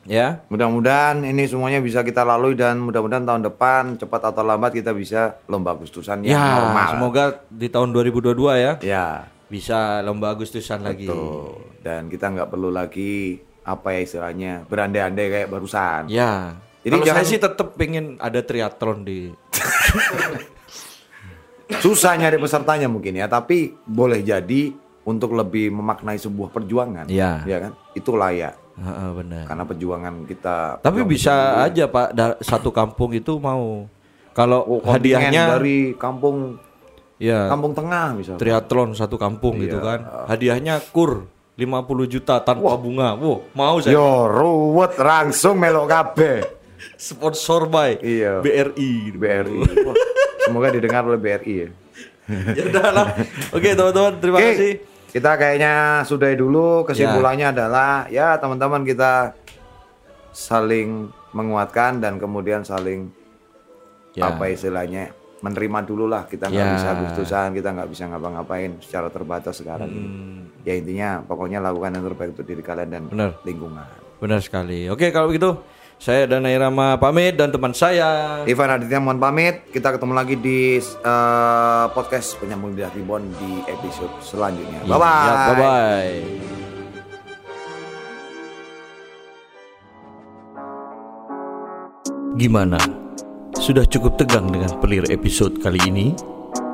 Ya. 0.09 0.41
Mudah-mudahan 0.49 1.21
ini 1.23 1.45
semuanya 1.45 1.79
bisa 1.79 2.01
kita 2.01 2.25
lalui 2.25 2.53
dan 2.53 2.81
mudah-mudahan 2.81 3.23
tahun 3.23 3.43
depan 3.45 3.83
cepat 3.97 4.23
atau 4.27 4.43
lambat 4.43 4.73
kita 4.73 4.91
bisa 4.91 5.37
lomba 5.45 5.71
Agustusan 5.71 6.25
yang 6.25 6.33
Ya, 6.33 6.45
normal. 6.59 6.89
semoga 6.91 7.25
di 7.47 7.69
tahun 7.69 7.93
2022 7.93 8.33
ya 8.57 8.73
Ya, 8.81 9.07
bisa 9.47 10.01
lomba 10.01 10.33
Agustusan 10.33 10.81
lagi. 10.83 11.05
tuh. 11.05 11.61
Dan 11.79 12.09
kita 12.09 12.27
nggak 12.27 12.49
perlu 12.49 12.69
lagi 12.69 13.37
apa 13.63 13.93
ya 13.93 14.01
istilahnya 14.01 14.65
berandai-andai 14.65 15.27
kayak 15.31 15.49
barusan. 15.49 16.09
Ya. 16.09 16.57
Jadi 16.81 16.95
Kalau 16.95 17.05
saya 17.05 17.13
jangan- 17.15 17.29
sih 17.29 17.39
tetap 17.39 17.69
pengen 17.75 18.17
ada 18.19 18.41
triathlon 18.41 19.05
di 19.05 19.29
Susah 21.79 22.17
nyari 22.17 22.37
pesertanya 22.37 22.89
mungkin 22.89 23.13
ya, 23.13 23.29
tapi 23.29 23.77
boleh 23.85 24.25
jadi 24.25 24.73
untuk 25.05 25.33
lebih 25.33 25.69
memaknai 25.71 26.17
sebuah 26.17 26.49
perjuangan. 26.49 27.05
Iya. 27.07 27.45
Ya 27.45 27.59
kan? 27.61 27.73
Itu 27.93 28.17
layak 28.17 28.57
Heeh, 28.79 29.11
benar. 29.13 29.43
karena 29.45 29.65
perjuangan 29.65 30.15
kita. 30.23 30.57
Tapi 30.79 31.03
perjuangan 31.03 31.09
bisa 31.09 31.35
dulu. 31.35 31.65
aja 31.65 31.85
Pak 31.87 32.09
satu 32.41 32.71
kampung 32.71 33.11
itu 33.13 33.33
mau 33.37 33.91
kalau 34.31 34.63
Oh, 34.63 34.81
hadiahnya 34.85 35.51
dari 35.53 35.93
kampung 35.93 36.57
ya 37.17 37.49
kampung 37.49 37.75
tengah 37.75 38.15
misalnya. 38.15 38.39
triathlon 38.39 38.95
satu 38.95 39.17
kampung 39.17 39.59
gitu 39.59 39.77
Iya. 39.77 39.85
kan. 39.85 40.01
Hadiahnya 40.27 40.79
kur 40.89 41.27
50 41.55 41.75
juta 42.07 42.39
tanpa 42.39 42.71
bunga. 42.75 43.15
Wow, 43.15 43.51
mau 43.51 43.77
saya 43.79 43.93
Yo 43.93 44.09
ruwet 44.25 44.95
langsung 44.95 45.59
melok 45.59 45.87
kabeh. 45.87 46.39
sponsor 46.95 47.67
by 47.67 47.99
Iya. 47.99 48.39
BRI. 48.39 49.11
BRI. 49.13 49.59
Wah, 49.87 49.97
semoga 50.41 50.71
didengar 50.71 51.03
oleh 51.03 51.19
BRI 51.19 51.55
ya. 51.59 51.69
ya 52.55 52.63
udah 52.65 52.89
lah. 52.93 53.07
Oke, 53.51 53.73
teman-teman, 53.73 54.13
terima 54.19 54.39
Oke, 54.39 54.47
kasih. 54.53 54.73
Kita 55.19 55.35
kayaknya 55.35 55.75
sudahi 56.03 56.35
dulu. 56.35 56.87
Kesimpulannya 56.87 57.51
adalah 57.51 58.07
ya 58.07 58.39
teman-teman 58.39 58.83
kita 58.83 59.35
saling 60.31 61.11
menguatkan 61.31 61.99
dan 61.99 62.17
kemudian 62.17 62.63
saling 62.63 63.11
Ya. 64.15 64.35
apa 64.35 64.51
istilahnya 64.51 65.15
menerima 65.39 65.87
dulu 65.87 66.11
lah 66.11 66.27
kita 66.27 66.51
nggak 66.51 66.59
Ya. 66.61 66.75
bisa 66.75 66.89
Agustusan 66.91 67.55
kita 67.55 67.71
nggak 67.71 67.87
bisa 67.87 68.11
ngapa-ngapain 68.11 68.79
secara 68.81 69.07
terbatas 69.09 69.55
sekarang 69.55 69.87
ini. 69.87 70.03
Hmm, 70.03 70.43
Ya 70.63 70.75
intinya 70.75 71.23
pokoknya 71.23 71.59
lakukan 71.59 71.95
yang 71.95 72.03
terbaik 72.05 72.35
untuk 72.35 72.43
diri 72.45 72.59
kalian 72.61 72.89
dan 72.89 73.03
Benar. 73.07 73.39
lingkungan. 73.43 73.87
benar 74.19 74.43
sekali. 74.43 74.91
Oke, 74.91 75.15
kalau 75.15 75.31
begitu 75.31 75.55
Saya 75.99 76.31
Dana 76.31 76.47
Irama 76.47 76.95
pamit 76.95 77.35
dan 77.35 77.51
teman 77.51 77.75
saya 77.75 78.41
Ivan 78.47 78.71
Aditya 78.71 79.03
mohon 79.03 79.19
pamit. 79.19 79.67
Kita 79.75 79.91
ketemu 79.91 80.15
lagi 80.15 80.39
di 80.39 80.79
uh, 81.03 81.91
podcast 81.91 82.39
penyambung 82.39 82.79
lidah 82.79 82.95
ribon 82.95 83.27
di 83.43 83.67
episode 83.67 84.15
selanjutnya. 84.23 84.79
Bye 84.87 84.95
bye. 84.95 85.27
Ya, 85.27 85.35
bye 85.35 85.57
bye. 85.59 86.17
Gimana? 92.39 92.79
Sudah 93.59 93.83
cukup 93.83 94.15
tegang 94.23 94.55
dengan 94.55 94.71
pelir 94.79 95.03
episode 95.11 95.59
kali 95.59 95.83
ini? 95.91 96.15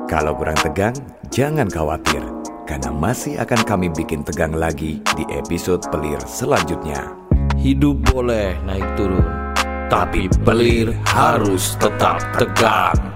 Kalau 0.05 0.37
kurang 0.37 0.61
tegang, 0.61 0.93
jangan 1.33 1.65
khawatir 1.65 2.21
karena 2.69 2.93
masih 2.93 3.41
akan 3.41 3.65
kami 3.65 3.89
bikin 3.89 4.21
tegang 4.21 4.53
lagi 4.53 5.01
di 5.17 5.25
episode 5.33 5.81
pelir 5.89 6.21
selanjutnya. 6.29 7.24
Hidup 7.65 8.13
boleh 8.13 8.61
naik 8.61 8.85
turun, 8.93 9.25
tapi 9.89 10.29
pelir 10.45 10.93
harus 11.01 11.73
tetap 11.81 12.21
tegang. 12.37 13.14